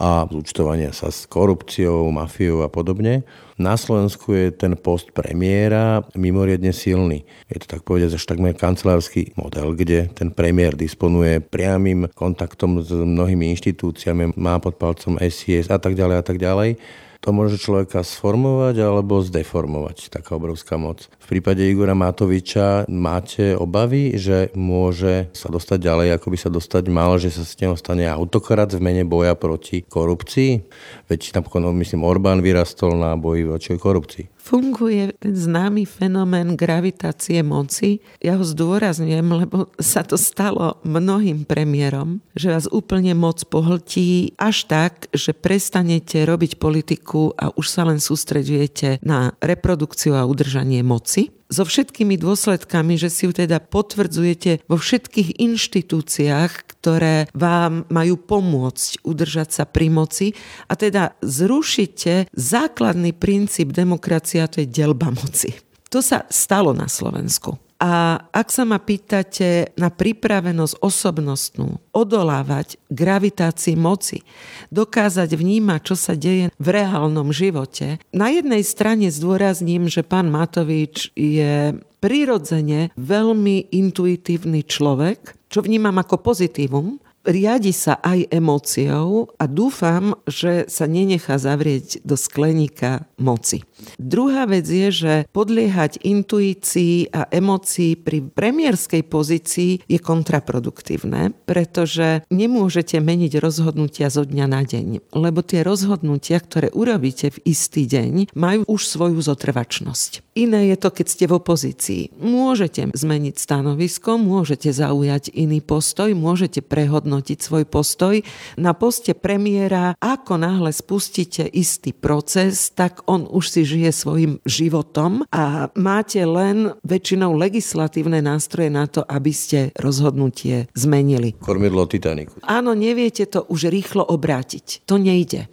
a 0.00 0.24
zúčtovania 0.24 0.96
sa 0.96 1.12
s 1.12 1.28
korupciou, 1.28 2.08
mafiou 2.08 2.64
a 2.64 2.72
podobne. 2.72 3.20
Na 3.60 3.76
Slovensku 3.76 4.32
je 4.32 4.48
ten 4.48 4.72
post 4.72 5.12
premiéra 5.12 6.00
mimoriadne 6.16 6.72
silný. 6.72 7.28
Je 7.52 7.60
to 7.60 7.76
tak 7.76 7.84
povedať 7.84 8.16
až 8.16 8.24
takmer 8.24 8.56
kancelársky 8.56 9.36
model, 9.36 9.76
kde 9.76 10.08
ten 10.16 10.32
premiér 10.32 10.72
disponuje 10.72 11.44
priamým 11.44 12.08
kontaktom 12.16 12.80
s 12.80 12.88
mnohými 12.88 13.52
inštitúciami, 13.52 14.32
má 14.40 14.56
pod 14.56 14.80
palcom 14.80 15.20
SIS 15.20 15.68
a 15.68 15.76
tak 15.76 15.92
ďalej 15.92 16.16
a 16.16 16.24
tak 16.24 16.40
ďalej 16.40 16.80
To 17.20 17.36
môže 17.36 17.60
človeka 17.60 18.00
sformovať 18.00 18.80
alebo 18.80 19.20
zdeformovať, 19.20 20.08
taká 20.08 20.40
obrovská 20.40 20.80
moc. 20.80 21.04
V 21.20 21.26
prípade 21.36 21.60
Igora 21.60 21.92
Matoviča 21.92 22.88
máte 22.88 23.52
obavy, 23.52 24.16
že 24.16 24.48
môže 24.56 25.28
sa 25.36 25.52
dostať 25.52 25.78
ďalej, 25.84 26.08
ako 26.16 26.26
by 26.32 26.38
sa 26.40 26.48
dostať 26.48 26.84
mal, 26.88 27.20
že 27.20 27.28
sa 27.28 27.44
s 27.44 27.60
neho 27.60 27.76
stane 27.76 28.08
autokrat 28.08 28.72
v 28.72 28.80
mene 28.80 29.04
boja 29.04 29.36
proti 29.36 29.84
korupcii? 29.84 30.64
Veď 31.12 31.36
napokon, 31.36 31.68
myslím, 31.76 32.08
Orbán 32.08 32.40
vyrastol 32.40 32.96
na 32.96 33.12
boji 33.20 33.44
voči 33.44 33.76
korupcii 33.76 34.40
funguje 34.40 35.14
ten 35.20 35.36
známy 35.36 35.84
fenomén 35.84 36.56
gravitácie 36.56 37.44
moci. 37.44 38.00
Ja 38.24 38.40
ho 38.40 38.42
zdôrazňujem, 38.42 39.28
lebo 39.28 39.68
sa 39.76 40.02
to 40.02 40.16
stalo 40.16 40.80
mnohým 40.82 41.44
premiérom, 41.44 42.24
že 42.32 42.50
vás 42.50 42.66
úplne 42.66 43.12
moc 43.12 43.44
pohltí 43.46 44.32
až 44.40 44.66
tak, 44.66 45.12
že 45.12 45.36
prestanete 45.36 46.24
robiť 46.24 46.56
politiku 46.56 47.09
a 47.34 47.50
už 47.54 47.66
sa 47.66 47.82
len 47.86 47.98
sústredujete 47.98 49.02
na 49.02 49.34
reprodukciu 49.42 50.14
a 50.14 50.26
udržanie 50.26 50.80
moci 50.86 51.34
so 51.50 51.66
všetkými 51.66 52.14
dôsledkami, 52.14 52.94
že 52.94 53.10
si 53.10 53.26
ju 53.26 53.34
teda 53.34 53.58
potvrdzujete 53.58 54.70
vo 54.70 54.78
všetkých 54.78 55.42
inštitúciách, 55.42 56.52
ktoré 56.78 57.26
vám 57.34 57.90
majú 57.90 58.14
pomôcť 58.16 59.02
udržať 59.02 59.48
sa 59.50 59.64
pri 59.66 59.90
moci 59.90 60.32
a 60.70 60.78
teda 60.78 61.18
zrušite 61.20 62.30
základný 62.30 63.10
princíp 63.12 63.74
demokracie 63.74 64.38
a 64.40 64.48
to 64.48 64.62
je 64.62 64.70
delba 64.70 65.10
moci. 65.10 65.58
To 65.90 65.98
sa 65.98 66.22
stalo 66.30 66.70
na 66.70 66.86
Slovensku. 66.86 67.69
A 67.80 68.20
ak 68.28 68.52
sa 68.52 68.68
ma 68.68 68.76
pýtate 68.76 69.72
na 69.80 69.88
pripravenosť 69.88 70.84
osobnostnú, 70.84 71.80
odolávať 71.96 72.76
gravitácii 72.92 73.72
moci, 73.72 74.20
dokázať 74.68 75.32
vnímať, 75.32 75.80
čo 75.80 75.96
sa 75.96 76.12
deje 76.12 76.52
v 76.60 76.68
reálnom 76.68 77.32
živote, 77.32 77.96
na 78.12 78.28
jednej 78.28 78.60
strane 78.68 79.08
zdôrazním, 79.08 79.88
že 79.88 80.04
pán 80.04 80.28
Matovič 80.28 81.08
je 81.16 81.72
prirodzene 82.04 82.92
veľmi 83.00 83.72
intuitívny 83.72 84.60
človek, 84.68 85.32
čo 85.48 85.64
vnímam 85.64 85.96
ako 85.96 86.20
pozitívum, 86.20 87.00
riadi 87.24 87.72
sa 87.74 87.98
aj 88.00 88.32
emóciou 88.32 89.32
a 89.36 89.44
dúfam, 89.44 90.16
že 90.24 90.68
sa 90.68 90.88
nenechá 90.88 91.36
zavrieť 91.36 92.00
do 92.04 92.16
skleníka 92.16 93.04
moci. 93.20 93.64
Druhá 93.96 94.44
vec 94.44 94.68
je, 94.68 94.88
že 94.92 95.14
podliehať 95.32 96.04
intuícii 96.04 97.12
a 97.12 97.28
emócii 97.28 97.96
pri 97.96 98.24
premiérskej 98.24 99.02
pozícii 99.08 99.84
je 99.88 99.98
kontraproduktívne, 100.00 101.32
pretože 101.48 102.24
nemôžete 102.28 103.00
meniť 103.00 103.40
rozhodnutia 103.40 104.12
zo 104.12 104.24
dňa 104.24 104.46
na 104.48 104.62
deň, 104.64 105.12
lebo 105.16 105.40
tie 105.40 105.64
rozhodnutia, 105.64 106.40
ktoré 106.40 106.68
urobíte 106.72 107.32
v 107.32 107.38
istý 107.48 107.88
deň, 107.88 108.32
majú 108.36 108.68
už 108.68 108.82
svoju 108.84 109.18
zotrvačnosť. 109.20 110.36
Iné 110.36 110.72
je 110.72 110.76
to, 110.80 110.88
keď 110.88 111.06
ste 111.08 111.24
v 111.28 111.36
opozícii. 111.36 112.02
Môžete 112.16 112.88
zmeniť 112.92 113.36
stanovisko, 113.36 114.16
môžete 114.16 114.72
zaujať 114.72 115.32
iný 115.36 115.60
postoj, 115.60 116.12
môžete 116.16 116.64
prehodnotiť 117.10 117.38
svoj 117.42 117.64
postoj. 117.66 118.22
Na 118.54 118.70
poste 118.70 119.18
premiéra, 119.18 119.98
ako 119.98 120.38
náhle 120.38 120.70
spustíte 120.70 121.42
istý 121.42 121.90
proces, 121.90 122.70
tak 122.70 123.02
on 123.10 123.26
už 123.26 123.50
si 123.50 123.62
žije 123.66 123.90
svojim 123.90 124.32
životom 124.46 125.26
a 125.34 125.74
máte 125.74 126.22
len 126.22 126.70
väčšinou 126.86 127.34
legislatívne 127.34 128.22
nástroje 128.22 128.70
na 128.70 128.86
to, 128.86 129.02
aby 129.02 129.34
ste 129.34 129.74
rozhodnutie 129.74 130.70
zmenili. 130.78 131.34
Kormidlo 131.34 131.90
Titaniku. 131.90 132.38
Áno, 132.46 132.78
neviete 132.78 133.26
to 133.26 133.42
už 133.50 133.74
rýchlo 133.74 134.06
obrátiť. 134.06 134.86
To 134.86 134.94
nejde. 134.94 135.50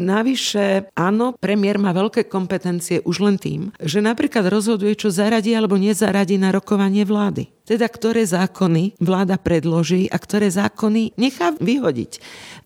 Navyše, 0.00 0.96
áno, 0.96 1.36
premiér 1.36 1.76
má 1.76 1.92
veľké 1.92 2.24
kompetencie 2.24 3.04
už 3.04 3.20
len 3.20 3.36
tým, 3.36 3.68
že 3.84 4.00
napríklad 4.00 4.48
rozhoduje, 4.48 4.96
čo 4.96 5.12
zaradí 5.12 5.52
alebo 5.52 5.76
nezaradí 5.76 6.40
na 6.40 6.48
rokovanie 6.56 7.04
vlády. 7.04 7.52
Teda 7.68 7.84
ktoré 7.84 8.24
zákony 8.24 8.96
vláda 8.96 9.36
predloží 9.36 10.08
a 10.08 10.16
ktoré 10.16 10.48
zákony 10.48 11.20
nechá 11.20 11.52
vyhodiť. 11.60 12.16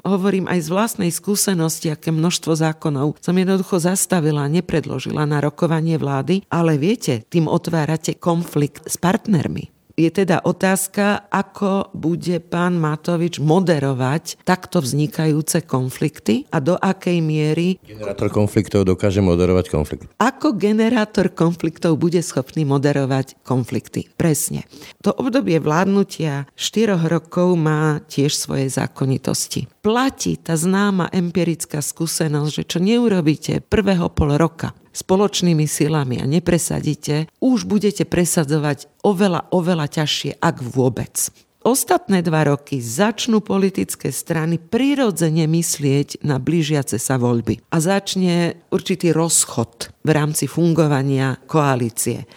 Hovorím 0.07 0.47
aj 0.47 0.63
z 0.63 0.69
vlastnej 0.71 1.11
skúsenosti, 1.11 1.91
aké 1.91 2.15
množstvo 2.15 2.55
zákonov 2.55 3.19
som 3.19 3.35
jednoducho 3.35 3.83
zastavila 3.83 4.47
nepredložila 4.47 5.27
na 5.27 5.43
rokovanie 5.43 5.99
vlády, 5.99 6.47
ale 6.47 6.79
viete, 6.79 7.27
tým 7.27 7.51
otvárate 7.51 8.15
konflikt 8.15 8.87
s 8.87 8.95
partnermi. 8.95 9.74
Je 9.95 10.11
teda 10.11 10.43
otázka, 10.43 11.31
ako 11.31 11.95
bude 11.95 12.43
pán 12.43 12.83
Matovič 12.83 13.39
moderovať 13.39 14.43
takto 14.43 14.83
vznikajúce 14.83 15.63
konflikty 15.63 16.51
a 16.51 16.59
do 16.59 16.75
akej 16.75 17.23
miery... 17.23 17.79
Generátor 17.87 18.27
konfliktov 18.35 18.91
dokáže 18.91 19.23
moderovať 19.23 19.71
konflikt. 19.71 20.11
Ako 20.19 20.59
generátor 20.59 21.31
konfliktov 21.31 21.95
bude 22.03 22.19
schopný 22.27 22.67
moderovať 22.67 23.39
konflikty. 23.47 24.11
Presne. 24.19 24.67
To 25.07 25.15
obdobie 25.15 25.63
vládnutia 25.63 26.51
4 26.59 26.99
rokov 27.07 27.55
má 27.55 28.03
tiež 28.11 28.35
svoje 28.35 28.67
zákonitosti. 28.75 29.71
Platí 29.79 30.35
tá 30.43 30.59
známa 30.59 31.07
empirická 31.15 31.79
skúsenosť, 31.79 32.51
že 32.51 32.63
čo 32.67 32.79
neurobíte 32.83 33.63
prvého 33.63 34.11
pol 34.11 34.35
roka, 34.35 34.75
spoločnými 34.95 35.67
silami 35.67 36.23
a 36.23 36.25
nepresadíte, 36.25 37.29
už 37.43 37.67
budete 37.67 38.07
presadzovať 38.07 38.89
oveľa, 39.03 39.51
oveľa 39.51 39.87
ťažšie, 39.91 40.39
ak 40.39 40.57
vôbec. 40.63 41.35
Ostatné 41.65 42.21
dva 42.21 42.45
roky 42.45 42.77
začnú 42.77 43.41
politické 43.41 44.13
strany 44.13 44.61
prirodzene 44.61 45.49
myslieť 45.49 46.21
na 46.21 46.37
blížiace 46.37 47.01
sa 47.01 47.17
voľby 47.17 47.65
a 47.73 47.81
začne 47.81 48.69
určitý 48.69 49.17
rozchod 49.17 49.89
v 50.05 50.11
rámci 50.13 50.45
fungovania 50.45 51.41
koalície. 51.49 52.29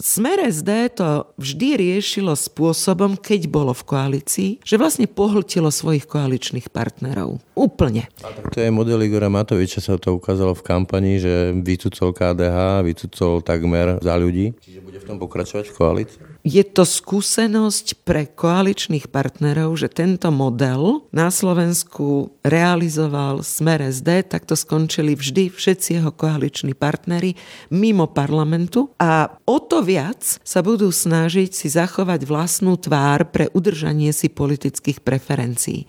Smer 0.00 0.40
SD 0.48 0.96
to 0.96 1.28
vždy 1.36 1.76
riešilo 1.76 2.32
spôsobom, 2.32 3.20
keď 3.20 3.52
bolo 3.52 3.76
v 3.76 3.84
koalícii, 3.84 4.50
že 4.64 4.80
vlastne 4.80 5.04
pohltilo 5.04 5.68
svojich 5.68 6.08
koaličných 6.08 6.72
partnerov. 6.72 7.36
Úplne. 7.52 8.08
A 8.24 8.32
to 8.48 8.64
je 8.64 8.72
model 8.72 9.04
Igora 9.04 9.28
Matoviča, 9.28 9.84
sa 9.84 10.00
to 10.00 10.16
ukázalo 10.16 10.56
v 10.56 10.64
kampani, 10.64 11.20
že 11.20 11.52
vycúcol 11.52 12.16
KDH, 12.16 12.80
vycúcol 12.80 13.44
takmer 13.44 14.00
za 14.00 14.16
ľudí. 14.16 14.56
Čiže 14.64 14.80
bude 14.80 14.96
v 14.96 15.04
tom 15.04 15.20
pokračovať 15.20 15.68
v 15.68 15.76
koalícii? 15.76 16.29
Je 16.40 16.64
to 16.64 16.88
skúsenosť 16.88 18.00
pre 18.00 18.24
koaličných 18.24 19.12
partnerov, 19.12 19.76
že 19.76 19.92
tento 19.92 20.32
model 20.32 21.04
na 21.12 21.28
Slovensku 21.28 22.32
realizoval 22.40 23.44
Smer 23.44 23.84
SD, 23.84 24.24
takto 24.24 24.56
skončili 24.56 25.12
vždy 25.12 25.52
všetci 25.52 26.00
jeho 26.00 26.08
koaliční 26.08 26.72
partnery 26.72 27.36
mimo 27.68 28.08
parlamentu 28.08 28.88
a 28.96 29.28
o 29.44 29.60
to 29.60 29.84
viac 29.84 30.40
sa 30.40 30.64
budú 30.64 30.88
snažiť 30.88 31.52
si 31.52 31.68
zachovať 31.68 32.24
vlastnú 32.24 32.80
tvár 32.80 33.28
pre 33.28 33.52
udržanie 33.52 34.08
si 34.16 34.32
politických 34.32 35.04
preferencií. 35.04 35.84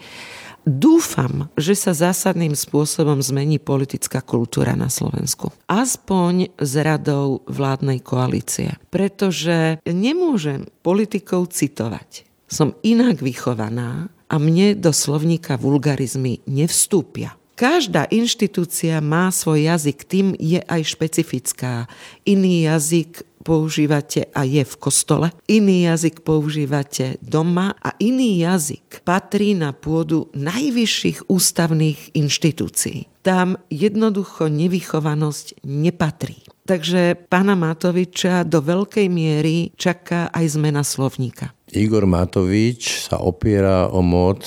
Dúfam, 0.62 1.50
že 1.58 1.74
sa 1.74 1.98
zásadným 1.98 2.53
spôsobom 2.53 3.18
zmení 3.18 3.58
politická 3.58 4.22
kultúra 4.22 4.77
na 4.77 4.94
Slovensku. 4.94 5.50
Aspoň 5.65 6.53
s 6.62 6.74
radou 6.77 7.41
vládnej 7.50 7.98
koalície. 8.06 8.77
Pretože 8.94 9.82
nemôžem 9.89 10.70
politikov 10.86 11.50
citovať. 11.50 12.30
Som 12.46 12.77
inak 12.86 13.25
vychovaná 13.25 14.13
a 14.30 14.36
mne 14.38 14.77
do 14.77 14.94
slovníka 14.94 15.58
vulgarizmy 15.58 16.46
nevstúpia. 16.46 17.34
Každá 17.58 18.10
inštitúcia 18.10 18.98
má 19.06 19.30
svoj 19.30 19.70
jazyk, 19.70 19.98
tým 20.06 20.27
je 20.38 20.62
aj 20.65 20.82
špecifická. 20.98 21.86
Iný 22.25 22.65
jazyk 22.65 23.22
používate 23.43 24.29
a 24.31 24.45
je 24.45 24.63
v 24.63 24.75
kostole, 24.77 25.33
iný 25.50 25.89
jazyk 25.89 26.21
používate 26.21 27.17
doma 27.19 27.75
a 27.81 27.93
iný 28.00 28.41
jazyk 28.45 29.01
patrí 29.03 29.57
na 29.57 29.74
pôdu 29.74 30.29
najvyšších 30.38 31.27
ústavných 31.27 32.15
inštitúcií. 32.15 33.10
Tam 33.21 33.53
jednoducho 33.69 34.50
nevychovanosť 34.50 35.62
nepatrí. 35.62 36.41
Takže 36.65 37.27
pána 37.29 37.53
Matoviča 37.57 38.45
do 38.45 38.62
veľkej 38.62 39.10
miery 39.10 39.74
čaká 39.77 40.29
aj 40.29 40.57
zmena 40.57 40.81
slovníka. 40.86 41.53
Igor 41.72 42.04
Matovič 42.04 43.08
sa 43.08 43.24
opiera 43.24 43.88
o 43.88 44.04
moc 44.04 44.44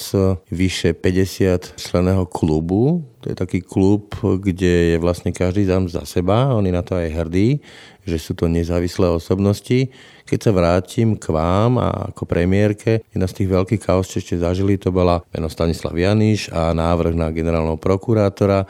vyše 0.52 0.92
50 0.92 1.80
členého 1.80 2.28
klubu. 2.28 3.04
To 3.24 3.32
je 3.32 3.36
taký 3.36 3.64
klub, 3.64 4.12
kde 4.20 4.94
je 4.94 4.96
vlastne 5.00 5.32
každý 5.32 5.64
dám 5.64 5.88
za 5.88 6.04
seba, 6.04 6.52
on 6.52 6.68
je 6.68 6.72
na 6.76 6.84
to 6.84 7.00
aj 7.00 7.08
hrdý 7.08 7.64
že 8.04 8.20
sú 8.20 8.32
to 8.36 8.46
nezávislé 8.46 9.08
osobnosti. 9.08 9.88
Keď 10.28 10.38
sa 10.40 10.52
vrátim 10.52 11.16
k 11.16 11.32
vám 11.32 11.80
a 11.80 12.12
ako 12.12 12.28
premiérke, 12.28 13.04
jedna 13.12 13.26
z 13.28 13.36
tých 13.42 13.48
veľkých 13.52 13.82
kaos, 13.82 14.08
čo 14.08 14.20
ešte 14.20 14.40
zažili, 14.40 14.76
to 14.76 14.92
bola 14.92 15.24
meno 15.32 15.48
Stanislav 15.48 15.96
Janiš 15.96 16.52
a 16.52 16.76
návrh 16.76 17.16
na 17.16 17.32
generálneho 17.32 17.80
prokurátora. 17.80 18.68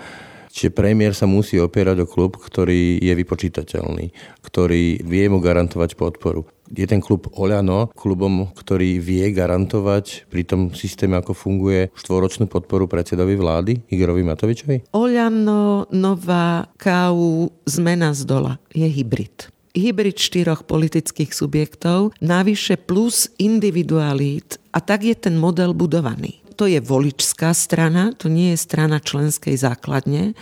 Čiže 0.54 0.70
premiér 0.70 1.18
sa 1.18 1.26
musí 1.26 1.58
opierať 1.58 2.06
o 2.06 2.10
klub, 2.10 2.38
ktorý 2.38 3.02
je 3.02 3.10
vypočítateľný, 3.10 4.14
ktorý 4.46 5.02
vie 5.02 5.24
mu 5.26 5.42
garantovať 5.42 5.98
podporu. 5.98 6.46
Je 6.70 6.86
ten 6.86 7.02
klub 7.02 7.26
Oľano 7.34 7.90
klubom, 7.90 8.54
ktorý 8.54 9.02
vie 9.02 9.34
garantovať 9.34 10.30
pri 10.30 10.46
tom 10.46 10.70
systéme, 10.70 11.18
ako 11.18 11.34
funguje 11.34 11.90
štvoročnú 11.98 12.46
podporu 12.46 12.86
predsedovi 12.86 13.34
vlády 13.34 13.82
Igorovi 13.90 14.22
Matovičovi? 14.22 14.94
Oľano, 14.94 15.90
Nová, 15.90 16.70
KU, 16.78 17.50
zmena 17.66 18.14
z 18.14 18.22
dola 18.22 18.54
je 18.70 18.86
hybrid 18.86 19.50
hybrid 19.74 20.22
štyroch 20.22 20.70
politických 20.70 21.34
subjektov, 21.34 22.14
navyše 22.22 22.78
plus 22.78 23.26
individualít 23.42 24.62
a 24.70 24.78
tak 24.78 25.02
je 25.02 25.18
ten 25.18 25.34
model 25.34 25.74
budovaný 25.74 26.43
to 26.54 26.70
je 26.70 26.78
voličská 26.78 27.50
strana, 27.50 28.14
to 28.14 28.30
nie 28.30 28.54
je 28.54 28.58
strana 28.62 29.02
členskej 29.02 29.58
základne, 29.58 30.38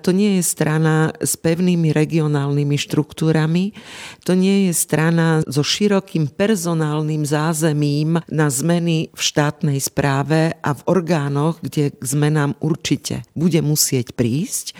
to 0.00 0.14
nie 0.14 0.38
je 0.38 0.42
strana 0.46 1.10
s 1.18 1.34
pevnými 1.34 1.90
regionálnymi 1.90 2.78
štruktúrami, 2.78 3.74
to 4.22 4.38
nie 4.38 4.70
je 4.70 4.72
strana 4.72 5.42
so 5.44 5.66
širokým 5.66 6.30
personálnym 6.30 7.26
zázemím 7.26 8.22
na 8.30 8.46
zmeny 8.46 9.10
v 9.10 9.20
štátnej 9.20 9.82
správe 9.82 10.54
a 10.62 10.70
v 10.72 10.80
orgánoch, 10.86 11.58
kde 11.60 11.90
k 11.90 12.02
zmenám 12.02 12.54
určite 12.62 13.26
bude 13.34 13.58
musieť 13.60 14.14
prísť. 14.14 14.78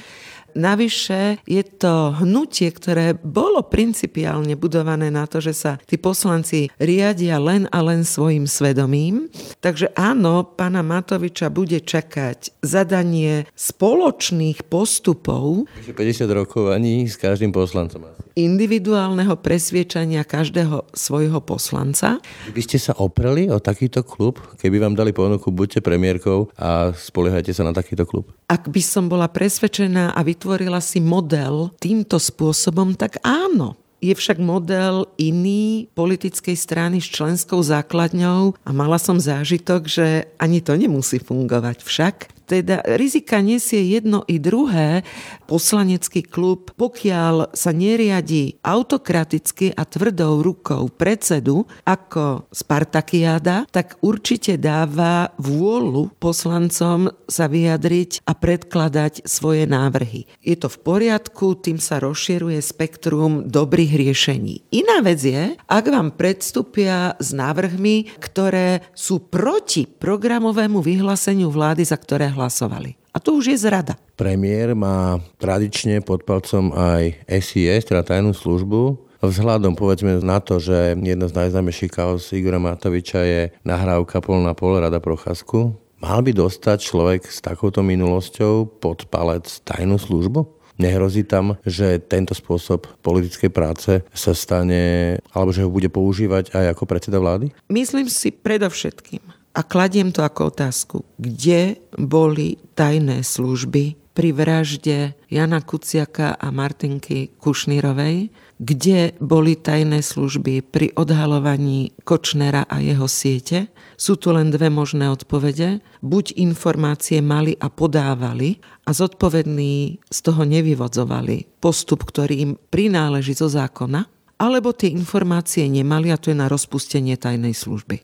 Navyše 0.56 1.44
je 1.44 1.60
to 1.60 2.16
hnutie, 2.16 2.72
ktoré 2.72 3.12
bolo 3.12 3.60
principiálne 3.60 4.56
budované 4.56 5.12
na 5.12 5.28
to, 5.28 5.44
že 5.44 5.52
sa 5.52 5.72
tí 5.84 6.00
poslanci 6.00 6.72
riadia 6.80 7.36
len 7.36 7.68
a 7.68 7.84
len 7.84 8.08
svojim 8.08 8.48
svedomím. 8.48 9.28
Takže 9.60 9.92
áno, 9.92 10.48
pána 10.48 10.80
Matoviča 10.80 11.52
bude 11.52 11.84
čakať 11.84 12.56
zadanie 12.64 13.44
spoločných 13.52 14.64
postupov. 14.64 15.68
50 15.84 16.25
rokovaní 16.32 17.04
s 17.04 17.20
každým 17.20 17.52
poslancom. 17.52 18.25
Individuálneho 18.37 19.33
presviečania 19.40 20.21
každého 20.21 20.93
svojho 20.93 21.40
poslanca. 21.40 22.21
By 22.52 22.61
ste 22.61 22.76
sa 22.76 22.93
opreli 23.00 23.49
o 23.49 23.57
takýto 23.57 24.05
klub, 24.05 24.37
keby 24.61 24.76
vám 24.76 24.93
dali 24.93 25.16
ponuku, 25.16 25.49
buďte 25.49 25.81
premiérkou 25.81 26.52
a 26.61 26.93
spoliehajte 26.93 27.57
sa 27.57 27.64
na 27.64 27.73
takýto 27.73 28.05
klub? 28.05 28.28
Ak 28.52 28.69
by 28.69 28.83
som 28.85 29.09
bola 29.09 29.33
presvedčená 29.33 30.12
a 30.12 30.21
vytvorila 30.21 30.85
si 30.85 31.00
model 31.00 31.73
týmto 31.81 32.21
spôsobom, 32.21 32.93
tak 32.93 33.25
áno. 33.25 33.81
Je 34.05 34.12
však 34.12 34.37
model 34.37 35.09
iný 35.16 35.88
politickej 35.97 36.61
strany 36.61 37.00
s 37.00 37.09
členskou 37.09 37.64
základňou 37.64 38.52
a 38.52 38.71
mala 38.76 39.00
som 39.00 39.16
zážitok, 39.16 39.88
že 39.88 40.28
ani 40.37 40.61
to 40.61 40.76
nemusí 40.76 41.16
fungovať 41.16 41.81
však 41.81 42.36
teda 42.46 42.86
rizika 42.94 43.42
nesie 43.42 43.82
jedno 43.82 44.22
i 44.30 44.38
druhé. 44.38 45.02
Poslanecký 45.50 46.22
klub, 46.22 46.70
pokiaľ 46.78 47.50
sa 47.54 47.70
neriadi 47.74 48.62
autokraticky 48.62 49.74
a 49.74 49.82
tvrdou 49.82 50.42
rukou 50.46 50.86
predsedu 50.90 51.66
ako 51.82 52.46
Spartakiáda, 52.54 53.66
tak 53.70 53.98
určite 54.02 54.54
dáva 54.58 55.34
vôľu 55.42 56.14
poslancom 56.22 57.10
sa 57.26 57.50
vyjadriť 57.50 58.22
a 58.26 58.32
predkladať 58.34 59.26
svoje 59.26 59.66
návrhy. 59.66 60.30
Je 60.42 60.54
to 60.54 60.70
v 60.70 60.78
poriadku, 60.82 61.58
tým 61.58 61.82
sa 61.82 61.98
rozširuje 61.98 62.62
spektrum 62.62 63.50
dobrých 63.50 63.98
riešení. 63.98 64.62
Iná 64.70 65.02
vec 65.02 65.22
je, 65.22 65.58
ak 65.66 65.84
vám 65.90 66.14
predstupia 66.14 67.18
s 67.18 67.34
návrhmi, 67.34 68.14
ktoré 68.22 68.86
sú 68.94 69.22
proti 69.26 69.86
programovému 69.88 70.78
vyhláseniu 70.78 71.50
vlády, 71.50 71.82
za 71.82 71.98
ktoré 71.98 72.36
hlasovali. 72.37 73.00
A 73.11 73.19
to 73.19 73.40
už 73.40 73.57
je 73.57 73.59
zrada. 73.64 73.97
Premiér 74.12 74.76
má 74.76 75.16
tradične 75.40 76.05
pod 76.05 76.28
palcom 76.28 76.76
aj 76.76 77.25
SIS, 77.40 77.88
teda 77.88 78.05
tajnú 78.05 78.37
službu. 78.37 79.00
Vzhľadom 79.25 79.73
povedzme 79.73 80.21
na 80.21 80.45
to, 80.45 80.61
že 80.61 80.93
jedna 81.00 81.26
z 81.26 81.33
najznámejších 81.33 81.93
kaos 81.97 82.28
Igora 82.37 82.61
Matoviča 82.61 83.25
je 83.25 83.43
nahrávka 83.64 84.21
pol 84.21 84.45
na 84.45 84.52
pol 84.52 84.76
Rada 84.76 85.00
Procházku. 85.00 85.73
Mal 85.97 86.21
by 86.21 86.37
dostať 86.37 86.78
človek 86.85 87.25
s 87.25 87.40
takouto 87.40 87.81
minulosťou 87.81 88.69
pod 88.76 89.09
palec 89.09 89.49
tajnú 89.64 89.97
službu? 89.97 90.45
Nehrozí 90.76 91.25
tam, 91.25 91.57
že 91.64 91.97
tento 91.97 92.37
spôsob 92.37 92.85
politickej 93.00 93.49
práce 93.49 94.05
sa 94.12 94.37
stane, 94.37 95.16
alebo 95.33 95.49
že 95.49 95.64
ho 95.64 95.73
bude 95.73 95.88
používať 95.88 96.52
aj 96.52 96.76
ako 96.76 96.85
predseda 96.85 97.16
vlády? 97.16 97.49
Myslím 97.73 98.12
si 98.12 98.28
predovšetkým, 98.28 99.25
a 99.56 99.60
kladiem 99.64 100.12
to 100.12 100.20
ako 100.20 100.52
otázku, 100.52 100.96
kde 101.16 101.81
boli 101.96 102.61
tajné 102.76 103.24
služby 103.24 103.96
pri 104.16 104.33
vražde 104.33 105.12
Jana 105.28 105.61
Kuciaka 105.61 106.37
a 106.37 106.48
Martinky 106.48 107.37
Kušnírovej, 107.37 108.33
kde 108.57 109.12
boli 109.20 109.57
tajné 109.61 110.00
služby 110.00 110.64
pri 110.64 110.92
odhalovaní 110.96 111.92
Kočnera 112.04 112.64
a 112.64 112.81
jeho 112.81 113.04
siete. 113.09 113.68
Sú 114.00 114.16
tu 114.16 114.33
len 114.33 114.48
dve 114.48 114.72
možné 114.72 115.12
odpovede. 115.12 115.85
Buď 116.00 116.37
informácie 116.40 117.20
mali 117.20 117.57
a 117.61 117.68
podávali 117.68 118.57
a 118.88 118.96
zodpovední 118.96 120.00
z 120.09 120.18
toho 120.24 120.48
nevyvodzovali 120.48 121.61
postup, 121.61 122.09
ktorý 122.09 122.35
im 122.40 122.52
prináleží 122.72 123.37
zo 123.37 123.52
zákona, 123.52 124.09
alebo 124.40 124.72
tie 124.72 124.92
informácie 124.92 125.68
nemali 125.68 126.09
a 126.09 126.20
to 126.20 126.33
je 126.33 126.40
na 126.40 126.48
rozpustenie 126.48 127.20
tajnej 127.20 127.52
služby. 127.52 128.00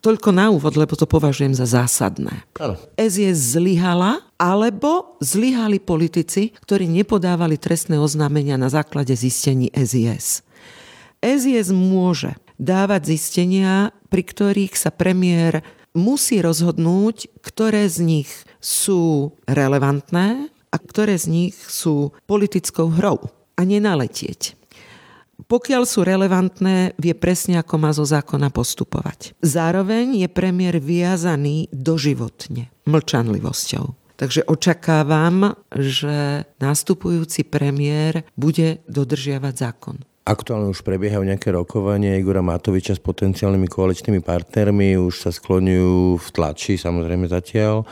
Toľko 0.00 0.32
na 0.32 0.48
úvod, 0.48 0.80
lebo 0.80 0.96
to 0.96 1.04
považujem 1.04 1.52
za 1.52 1.68
zásadné. 1.68 2.48
Ano. 2.56 2.80
SIS 2.96 3.56
zlyhala, 3.56 4.24
alebo 4.40 5.20
zlyhali 5.20 5.76
politici, 5.76 6.56
ktorí 6.56 6.88
nepodávali 6.88 7.60
trestné 7.60 8.00
oznámenia 8.00 8.56
na 8.56 8.72
základe 8.72 9.12
zistení 9.12 9.68
SIS. 9.76 10.40
SIS 11.20 11.68
môže 11.68 12.32
dávať 12.56 13.12
zistenia, 13.16 13.92
pri 14.08 14.24
ktorých 14.24 14.72
sa 14.72 14.88
premiér 14.88 15.60
musí 15.92 16.40
rozhodnúť, 16.40 17.28
ktoré 17.44 17.84
z 17.84 18.00
nich 18.00 18.30
sú 18.56 19.36
relevantné 19.44 20.48
a 20.70 20.76
ktoré 20.80 21.20
z 21.20 21.26
nich 21.28 21.56
sú 21.56 22.16
politickou 22.24 22.88
hrou 22.88 23.28
a 23.56 23.60
nenaletieť. 23.68 24.59
Pokiaľ 25.46 25.82
sú 25.88 26.04
relevantné, 26.04 26.98
vie 27.00 27.14
presne, 27.16 27.60
ako 27.60 27.74
má 27.80 27.90
zo 27.94 28.04
zákona 28.04 28.52
postupovať. 28.52 29.38
Zároveň 29.40 30.24
je 30.24 30.28
premiér 30.28 30.82
viazaný 30.82 31.70
doživotne 31.72 32.68
mlčanlivosťou. 32.84 34.00
Takže 34.20 34.44
očakávam, 34.44 35.56
že 35.72 36.44
nastupujúci 36.60 37.48
premiér 37.48 38.28
bude 38.36 38.84
dodržiavať 38.84 39.54
zákon. 39.56 39.96
Aktuálne 40.28 40.68
už 40.68 40.84
prebiehajú 40.84 41.24
nejaké 41.24 41.48
rokovanie 41.48 42.20
Igora 42.20 42.44
Matoviča 42.44 42.92
s 42.92 43.00
potenciálnymi 43.00 43.64
koaličnými 43.64 44.20
partnermi, 44.20 45.00
už 45.00 45.24
sa 45.24 45.32
skloňujú 45.32 46.20
v 46.20 46.28
tlači, 46.36 46.76
samozrejme 46.76 47.24
zatiaľ 47.32 47.88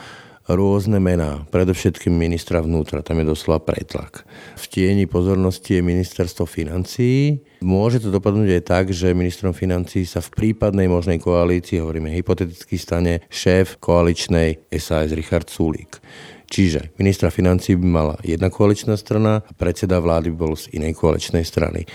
rôzne 0.55 0.97
mená, 0.97 1.45
predovšetkým 1.53 2.13
ministra 2.13 2.61
vnútra, 2.63 3.05
tam 3.05 3.21
je 3.21 3.29
doslova 3.29 3.61
pretlak. 3.61 4.25
V 4.57 4.65
tieni 4.69 5.05
pozornosti 5.05 5.77
je 5.77 5.85
ministerstvo 5.85 6.49
financií. 6.49 7.41
Môže 7.65 8.01
to 8.01 8.09
dopadnúť 8.09 8.49
aj 8.57 8.63
tak, 8.63 8.85
že 8.89 9.17
ministrom 9.17 9.53
financií 9.53 10.07
sa 10.07 10.23
v 10.23 10.33
prípadnej 10.33 10.89
možnej 10.89 11.21
koalícii, 11.21 11.81
hovoríme 11.81 12.13
hypoteticky, 12.15 12.79
stane 12.79 13.25
šéf 13.27 13.77
koaličnej 13.77 14.71
SAS 14.77 15.13
Richard 15.13 15.51
Sulík. 15.51 16.01
Čiže 16.49 16.97
ministra 16.97 17.29
financí 17.29 17.77
by 17.77 17.85
mala 17.85 18.15
jedna 18.25 18.49
koaličná 18.49 18.97
strana 18.97 19.45
a 19.45 19.51
predseda 19.53 20.01
vlády 20.01 20.33
by 20.33 20.37
bol 20.37 20.53
z 20.57 20.73
inej 20.73 20.97
koaličnej 20.97 21.45
strany 21.45 21.85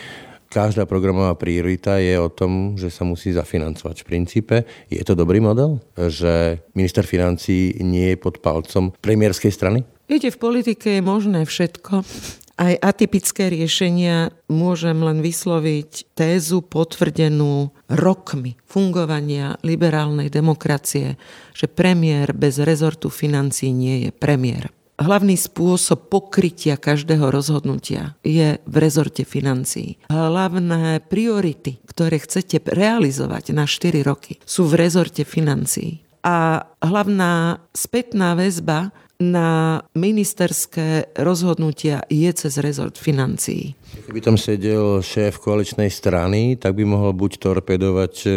každá 0.54 0.86
programová 0.86 1.34
priorita 1.34 1.98
je 1.98 2.14
o 2.14 2.30
tom, 2.30 2.78
že 2.78 2.86
sa 2.86 3.02
musí 3.02 3.34
zafinancovať. 3.34 4.06
V 4.06 4.06
princípe 4.06 4.56
je 4.86 5.02
to 5.02 5.18
dobrý 5.18 5.42
model, 5.42 5.82
že 5.98 6.62
minister 6.78 7.02
financí 7.02 7.74
nie 7.82 8.14
je 8.14 8.22
pod 8.22 8.38
palcom 8.38 8.94
premiérskej 9.02 9.50
strany? 9.50 9.82
Viete, 10.06 10.30
v 10.30 10.38
politike 10.38 11.00
je 11.00 11.02
možné 11.02 11.42
všetko. 11.42 12.06
Aj 12.54 12.70
atypické 12.78 13.50
riešenia 13.50 14.30
môžem 14.46 14.94
len 15.02 15.18
vysloviť 15.18 16.14
tézu 16.14 16.62
potvrdenú 16.62 17.74
rokmi 17.90 18.54
fungovania 18.62 19.58
liberálnej 19.66 20.30
demokracie, 20.30 21.18
že 21.50 21.66
premiér 21.66 22.30
bez 22.30 22.62
rezortu 22.62 23.10
financí 23.10 23.74
nie 23.74 24.06
je 24.06 24.10
premiér. 24.14 24.70
Hlavný 24.94 25.34
spôsob 25.34 26.06
pokrytia 26.06 26.78
každého 26.78 27.34
rozhodnutia 27.34 28.14
je 28.22 28.62
v 28.62 28.74
rezorte 28.78 29.26
financií. 29.26 29.98
Hlavné 30.06 31.02
priority, 31.02 31.82
ktoré 31.82 32.22
chcete 32.22 32.62
realizovať 32.62 33.50
na 33.58 33.66
4 33.66 34.06
roky, 34.06 34.38
sú 34.46 34.70
v 34.70 34.78
rezorte 34.78 35.26
financií. 35.26 36.06
A 36.22 36.62
hlavná 36.78 37.58
spätná 37.74 38.38
väzba 38.38 38.94
na 39.22 39.82
ministerské 39.94 41.14
rozhodnutia 41.14 42.02
je 42.10 42.26
cez 42.34 42.58
rezort 42.58 42.98
financií. 42.98 43.78
Keby 44.10 44.20
tam 44.20 44.34
sedel 44.34 44.98
šéf 45.00 45.38
koaličnej 45.38 45.86
strany, 45.86 46.58
tak 46.58 46.74
by 46.74 46.82
mohol 46.82 47.14
buď 47.14 47.38
torpedovať 47.38 48.14
e, 48.26 48.28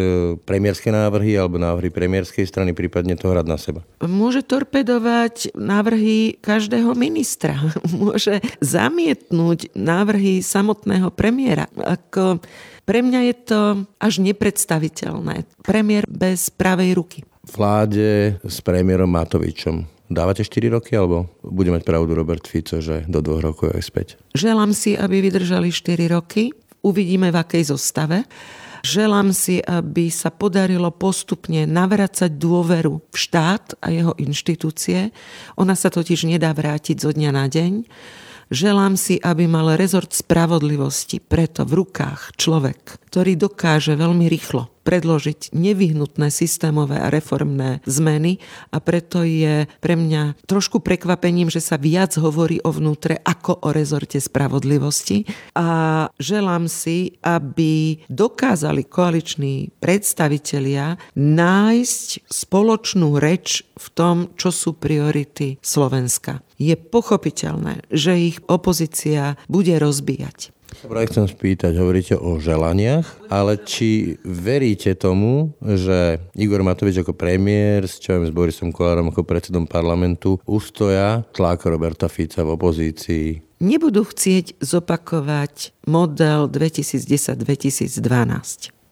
premiérske 0.46 0.94
návrhy 0.94 1.34
alebo 1.34 1.58
návrhy 1.58 1.90
premiérskej 1.90 2.46
strany, 2.46 2.70
prípadne 2.78 3.18
to 3.18 3.26
hrať 3.26 3.46
na 3.50 3.58
seba. 3.58 3.80
Môže 4.06 4.46
torpedovať 4.46 5.58
návrhy 5.58 6.38
každého 6.38 6.94
ministra. 6.94 7.58
Môže 7.98 8.38
zamietnúť 8.62 9.74
návrhy 9.74 10.46
samotného 10.46 11.10
premiéra. 11.10 11.66
Ako 11.74 12.38
pre 12.86 13.02
mňa 13.02 13.20
je 13.28 13.34
to 13.44 13.60
až 13.98 14.22
nepredstaviteľné. 14.22 15.44
Premiér 15.66 16.06
bez 16.06 16.54
pravej 16.54 16.96
ruky. 16.96 17.18
Vláde 17.44 18.38
s 18.44 18.60
premiérom 18.62 19.08
Matovičom 19.10 19.97
Dávate 20.08 20.40
4 20.40 20.72
roky, 20.72 20.96
alebo 20.96 21.28
bude 21.44 21.68
mať 21.68 21.84
pravdu 21.84 22.16
Robert 22.16 22.48
Fico, 22.48 22.80
že 22.80 23.04
do 23.04 23.20
dvoch 23.20 23.44
rokov 23.44 23.76
je 23.76 23.84
späť? 23.84 24.08
Želám 24.32 24.72
si, 24.72 24.96
aby 24.96 25.20
vydržali 25.20 25.68
4 25.68 26.08
roky. 26.08 26.48
Uvidíme, 26.80 27.28
v 27.28 27.36
akej 27.36 27.68
zostave. 27.76 28.24
Želám 28.86 29.36
si, 29.36 29.60
aby 29.60 30.08
sa 30.08 30.32
podarilo 30.32 30.88
postupne 30.94 31.68
navracať 31.68 32.30
dôveru 32.40 33.04
v 33.10 33.16
štát 33.16 33.76
a 33.84 33.92
jeho 33.92 34.14
inštitúcie. 34.16 35.12
Ona 35.60 35.76
sa 35.76 35.92
totiž 35.92 36.24
nedá 36.24 36.54
vrátiť 36.56 36.96
zo 37.04 37.10
dňa 37.12 37.30
na 37.34 37.44
deň. 37.50 37.72
Želám 38.48 38.96
si, 38.96 39.20
aby 39.20 39.44
mal 39.44 39.76
rezort 39.76 40.08
spravodlivosti 40.08 41.20
preto 41.20 41.68
v 41.68 41.84
rukách 41.84 42.32
človek, 42.40 42.96
ktorý 43.12 43.36
dokáže 43.36 43.92
veľmi 43.92 44.24
rýchlo 44.24 44.72
predložiť 44.88 45.52
nevyhnutné 45.52 46.32
systémové 46.32 46.96
a 46.96 47.12
reformné 47.12 47.84
zmeny 47.84 48.40
a 48.72 48.80
preto 48.80 49.20
je 49.20 49.68
pre 49.84 50.00
mňa 50.00 50.40
trošku 50.48 50.80
prekvapením, 50.80 51.52
že 51.52 51.60
sa 51.60 51.76
viac 51.76 52.16
hovorí 52.16 52.64
o 52.64 52.72
vnútre 52.72 53.20
ako 53.20 53.68
o 53.68 53.68
rezorte 53.68 54.16
spravodlivosti 54.16 55.28
a 55.52 55.68
želám 56.16 56.72
si, 56.72 57.20
aby 57.20 58.00
dokázali 58.08 58.88
koaliční 58.88 59.76
predstavitelia 59.76 60.96
nájsť 61.12 62.24
spoločnú 62.24 63.20
reč 63.20 63.68
v 63.76 63.86
tom, 63.92 64.16
čo 64.40 64.48
sú 64.48 64.72
priority 64.72 65.60
Slovenska. 65.60 66.40
Je 66.56 66.72
pochopiteľné, 66.74 67.84
že 67.92 68.16
ich 68.16 68.40
opozícia 68.48 69.36
bude 69.52 69.76
rozbíjať. 69.76 70.57
Dobre, 70.78 71.08
chcem 71.08 71.26
spýtať, 71.26 71.72
hovoríte 71.80 72.14
o 72.14 72.36
želaniach, 72.36 73.08
ale 73.32 73.56
či 73.58 74.20
veríte 74.22 74.92
tomu, 74.94 75.56
že 75.64 76.20
Igor 76.36 76.60
Matovič 76.62 77.00
ako 77.02 77.16
premiér 77.16 77.88
s 77.88 77.96
čo 77.98 78.14
s 78.20 78.30
Borisom 78.30 78.70
Kolárom 78.70 79.08
ako 79.10 79.24
predsedom 79.24 79.64
parlamentu 79.66 80.36
ustoja 80.44 81.24
tlak 81.32 81.64
Roberta 81.66 82.06
Fica 82.06 82.44
v 82.44 82.54
opozícii? 82.54 83.26
Nebudú 83.58 84.06
chcieť 84.06 84.62
zopakovať 84.62 85.74
model 85.90 86.46
2010-2012. 86.46 87.98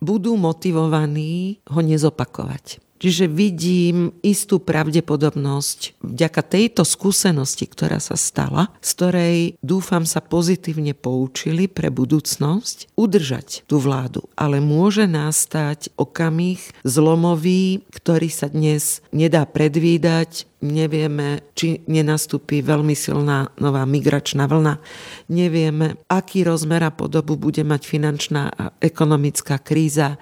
Budú 0.02 0.34
motivovaní 0.34 1.62
ho 1.70 1.80
nezopakovať. 1.80 2.85
Čiže 2.96 3.28
vidím 3.28 4.16
istú 4.24 4.56
pravdepodobnosť 4.56 6.00
vďaka 6.00 6.42
tejto 6.42 6.82
skúsenosti, 6.82 7.68
ktorá 7.68 8.00
sa 8.00 8.16
stala, 8.16 8.72
z 8.80 8.90
ktorej 8.96 9.38
dúfam 9.60 10.08
sa 10.08 10.24
pozitívne 10.24 10.96
poučili 10.96 11.68
pre 11.68 11.92
budúcnosť, 11.92 12.96
udržať 12.96 13.68
tú 13.68 13.76
vládu. 13.76 14.24
Ale 14.32 14.64
môže 14.64 15.04
nastať 15.04 15.92
okamih 16.00 16.60
zlomový, 16.88 17.84
ktorý 17.92 18.28
sa 18.32 18.48
dnes 18.48 19.04
nedá 19.12 19.44
predvídať, 19.44 20.48
nevieme, 20.64 21.44
či 21.52 21.84
nenastúpi 21.84 22.64
veľmi 22.64 22.96
silná 22.96 23.52
nová 23.60 23.84
migračná 23.84 24.48
vlna, 24.48 24.80
nevieme, 25.28 26.00
aký 26.08 26.48
rozmer 26.48 26.80
a 26.88 26.92
podobu 26.92 27.36
bude 27.36 27.60
mať 27.60 27.82
finančná 27.84 28.48
a 28.50 28.64
ekonomická 28.80 29.60
kríza 29.60 30.16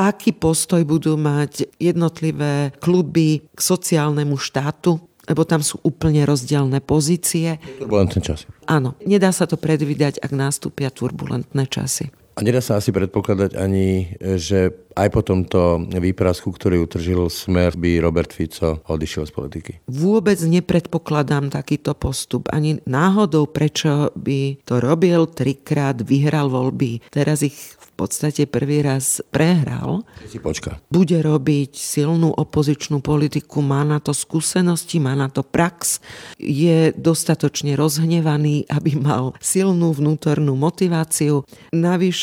aký 0.00 0.32
postoj 0.32 0.80
budú 0.88 1.20
mať 1.20 1.68
jednotlivé 1.76 2.72
kluby 2.80 3.44
k 3.52 3.60
sociálnemu 3.60 4.40
štátu, 4.40 4.96
lebo 5.28 5.44
tam 5.44 5.60
sú 5.60 5.76
úplne 5.84 6.24
rozdielne 6.24 6.80
pozície. 6.80 7.60
Turbulentné 7.76 8.24
časy. 8.24 8.48
Áno, 8.64 8.96
nedá 9.04 9.28
sa 9.30 9.44
to 9.44 9.60
predvídať, 9.60 10.16
ak 10.24 10.32
nastúpia 10.32 10.88
turbulentné 10.88 11.68
časy. 11.68 12.08
A 12.38 12.40
nedá 12.46 12.62
sa 12.62 12.78
asi 12.78 12.94
predpokladať 12.94 13.58
ani, 13.58 14.16
že 14.38 14.72
aj 14.96 15.08
po 15.12 15.22
tomto 15.22 15.86
výprasku, 15.90 16.50
ktorý 16.50 16.82
utržil 16.82 17.30
smer, 17.30 17.76
by 17.78 18.02
Robert 18.02 18.34
Fico 18.34 18.82
odišiel 18.86 19.24
z 19.28 19.32
politiky. 19.32 19.72
Vôbec 19.86 20.40
nepredpokladám 20.40 21.52
takýto 21.52 21.94
postup. 21.94 22.50
Ani 22.50 22.82
náhodou, 22.84 23.46
prečo 23.48 24.10
by 24.18 24.62
to 24.66 24.82
robil 24.82 25.30
trikrát, 25.30 26.00
vyhral 26.02 26.50
voľby. 26.50 27.00
Teraz 27.12 27.44
ich 27.44 27.56
podstate 28.00 28.48
prvý 28.48 28.80
raz 28.80 29.20
prehral, 29.28 30.08
si 30.24 30.40
počka. 30.40 30.80
bude 30.88 31.20
robiť 31.20 31.76
silnú 31.76 32.32
opozičnú 32.32 33.04
politiku, 33.04 33.60
má 33.60 33.84
na 33.84 34.00
to 34.00 34.16
skúsenosti, 34.16 34.96
má 34.96 35.12
na 35.12 35.28
to 35.28 35.44
prax, 35.44 36.00
je 36.40 36.96
dostatočne 36.96 37.76
rozhnevaný, 37.76 38.64
aby 38.72 38.96
mal 38.96 39.36
silnú 39.44 39.92
vnútornú 39.92 40.56
motiváciu. 40.56 41.44
Navyše 41.76 42.19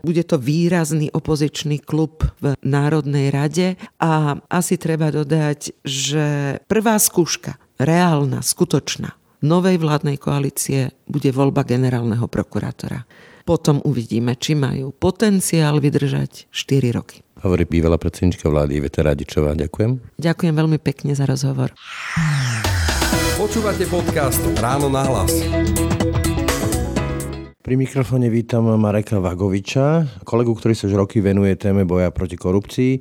bude 0.00 0.22
to 0.24 0.36
výrazný 0.38 1.10
opozičný 1.10 1.82
klub 1.82 2.24
v 2.40 2.54
Národnej 2.62 3.32
rade 3.34 3.78
a 3.98 4.38
asi 4.48 4.78
treba 4.78 5.10
dodať, 5.10 5.84
že 5.84 6.58
prvá 6.70 6.96
skúška, 7.00 7.58
reálna, 7.80 8.44
skutočná, 8.44 9.16
novej 9.40 9.80
vládnej 9.80 10.20
koalície 10.20 10.92
bude 11.08 11.32
voľba 11.32 11.64
generálneho 11.64 12.28
prokurátora. 12.28 13.04
Potom 13.48 13.80
uvidíme, 13.82 14.36
či 14.36 14.54
majú 14.54 14.92
potenciál 14.94 15.80
vydržať 15.80 16.52
4 16.52 16.96
roky. 16.96 17.24
Hovorí 17.40 17.64
bývalá 17.64 17.96
predsednička 17.96 18.52
vlády 18.52 18.78
Iveta 18.78 19.00
Radičová. 19.00 19.56
Ďakujem. 19.56 20.20
Ďakujem 20.20 20.54
veľmi 20.54 20.78
pekne 20.78 21.16
za 21.16 21.24
rozhovor. 21.24 21.72
Počúvate 23.40 23.88
podcast 23.88 24.44
Ráno 24.60 24.92
na 24.92 25.02
hlas. 25.08 25.32
Pri 27.70 27.78
mikrofóne 27.78 28.26
vítam 28.34 28.66
Mareka 28.66 29.22
Vagoviča, 29.22 30.02
kolegu, 30.26 30.58
ktorý 30.58 30.74
sa 30.74 30.90
už 30.90 31.06
roky 31.06 31.22
venuje 31.22 31.54
téme 31.54 31.86
boja 31.86 32.10
proti 32.10 32.34
korupcii. 32.34 32.98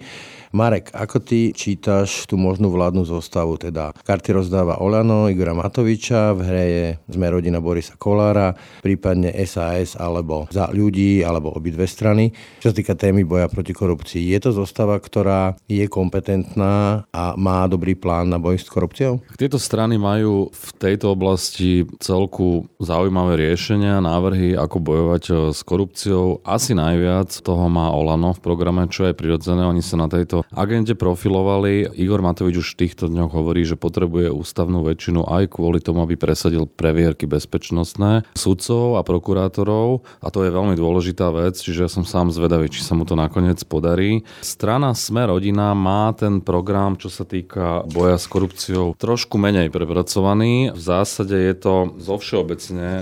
Marek, 0.49 0.89
ako 0.97 1.21
ty 1.21 1.53
čítaš 1.53 2.25
tú 2.25 2.33
možnú 2.33 2.73
vládnu 2.73 3.05
zostavu? 3.05 3.62
Teda 3.62 3.93
karty 3.93 4.33
rozdáva 4.33 4.81
Olano, 4.81 5.29
Igora 5.29 5.53
Matoviča, 5.53 6.33
v 6.33 6.41
hre 6.41 6.65
je 6.65 6.88
sme 7.05 7.29
rodina 7.29 7.62
Borisa 7.62 7.93
Kolára, 7.93 8.57
prípadne 8.81 9.29
SAS 9.45 9.93
alebo 9.93 10.49
za 10.49 10.73
ľudí, 10.73 11.21
alebo 11.21 11.53
obidve 11.53 11.85
strany. 11.85 12.33
Čo 12.65 12.73
sa 12.73 12.77
týka 12.81 12.97
témy 12.97 13.29
boja 13.29 13.45
proti 13.45 13.77
korupcii, 13.77 14.33
je 14.33 14.39
to 14.41 14.49
zostava, 14.49 14.97
ktorá 14.97 15.53
je 15.69 15.85
kompetentná 15.85 17.05
a 17.13 17.38
má 17.38 17.69
dobrý 17.69 17.93
plán 17.93 18.33
na 18.33 18.41
boj 18.41 18.57
s 18.57 18.65
korupciou? 18.65 19.21
Tieto 19.38 19.62
strany 19.62 20.01
majú 20.01 20.49
v 20.49 20.67
tejto 20.81 21.13
oblasti 21.13 21.85
celku 22.01 22.65
zaujímavé 22.81 23.38
riešenia, 23.38 24.01
návrhy, 24.01 24.57
ako 24.57 24.77
bojovať 24.81 25.23
eh, 25.29 25.35
s 25.53 25.62
korupciou. 25.62 26.41
Asi 26.41 26.73
najviac 26.73 27.29
toho 27.45 27.69
má 27.69 27.93
Olano 27.93 28.33
v 28.33 28.41
programe, 28.41 28.89
čo 28.89 29.05
je 29.05 29.13
prirodzené. 29.13 29.62
Oni 29.62 29.85
sa 29.85 29.93
na 29.93 30.09
tejto 30.09 30.38
agente 30.52 30.95
profilovali. 30.95 31.89
Igor 31.95 32.21
Matovič 32.21 32.62
už 32.62 32.67
v 32.75 32.80
týchto 32.86 33.08
dňoch 33.10 33.32
hovorí, 33.34 33.65
že 33.65 33.80
potrebuje 33.80 34.32
ústavnú 34.32 34.86
väčšinu 34.86 35.25
aj 35.28 35.56
kvôli 35.56 35.80
tomu, 35.84 36.04
aby 36.06 36.15
presadil 36.15 36.67
previerky 36.69 37.25
bezpečnostné 37.25 38.28
sudcov 38.38 38.99
a 38.99 39.02
prokurátorov. 39.02 40.08
A 40.23 40.28
to 40.30 40.45
je 40.45 40.52
veľmi 40.54 40.78
dôležitá 40.78 41.34
vec, 41.34 41.58
čiže 41.58 41.86
ja 41.86 41.89
som 41.89 42.06
sám 42.06 42.30
zvedavý, 42.30 42.69
či 42.69 42.86
sa 42.86 42.93
mu 42.93 43.08
to 43.08 43.17
nakoniec 43.17 43.60
podarí. 43.65 44.21
Strana 44.45 44.93
Sme 44.93 45.25
rodina 45.25 45.73
má 45.73 46.13
ten 46.13 46.43
program, 46.43 46.99
čo 46.99 47.10
sa 47.10 47.25
týka 47.25 47.88
boja 47.89 48.19
s 48.19 48.30
korupciou, 48.30 48.93
trošku 48.95 49.41
menej 49.41 49.73
prepracovaný. 49.73 50.71
V 50.75 50.82
zásade 50.82 51.34
je 51.34 51.56
to 51.58 51.73
zo 51.97 52.15
všeobecne 52.19 53.02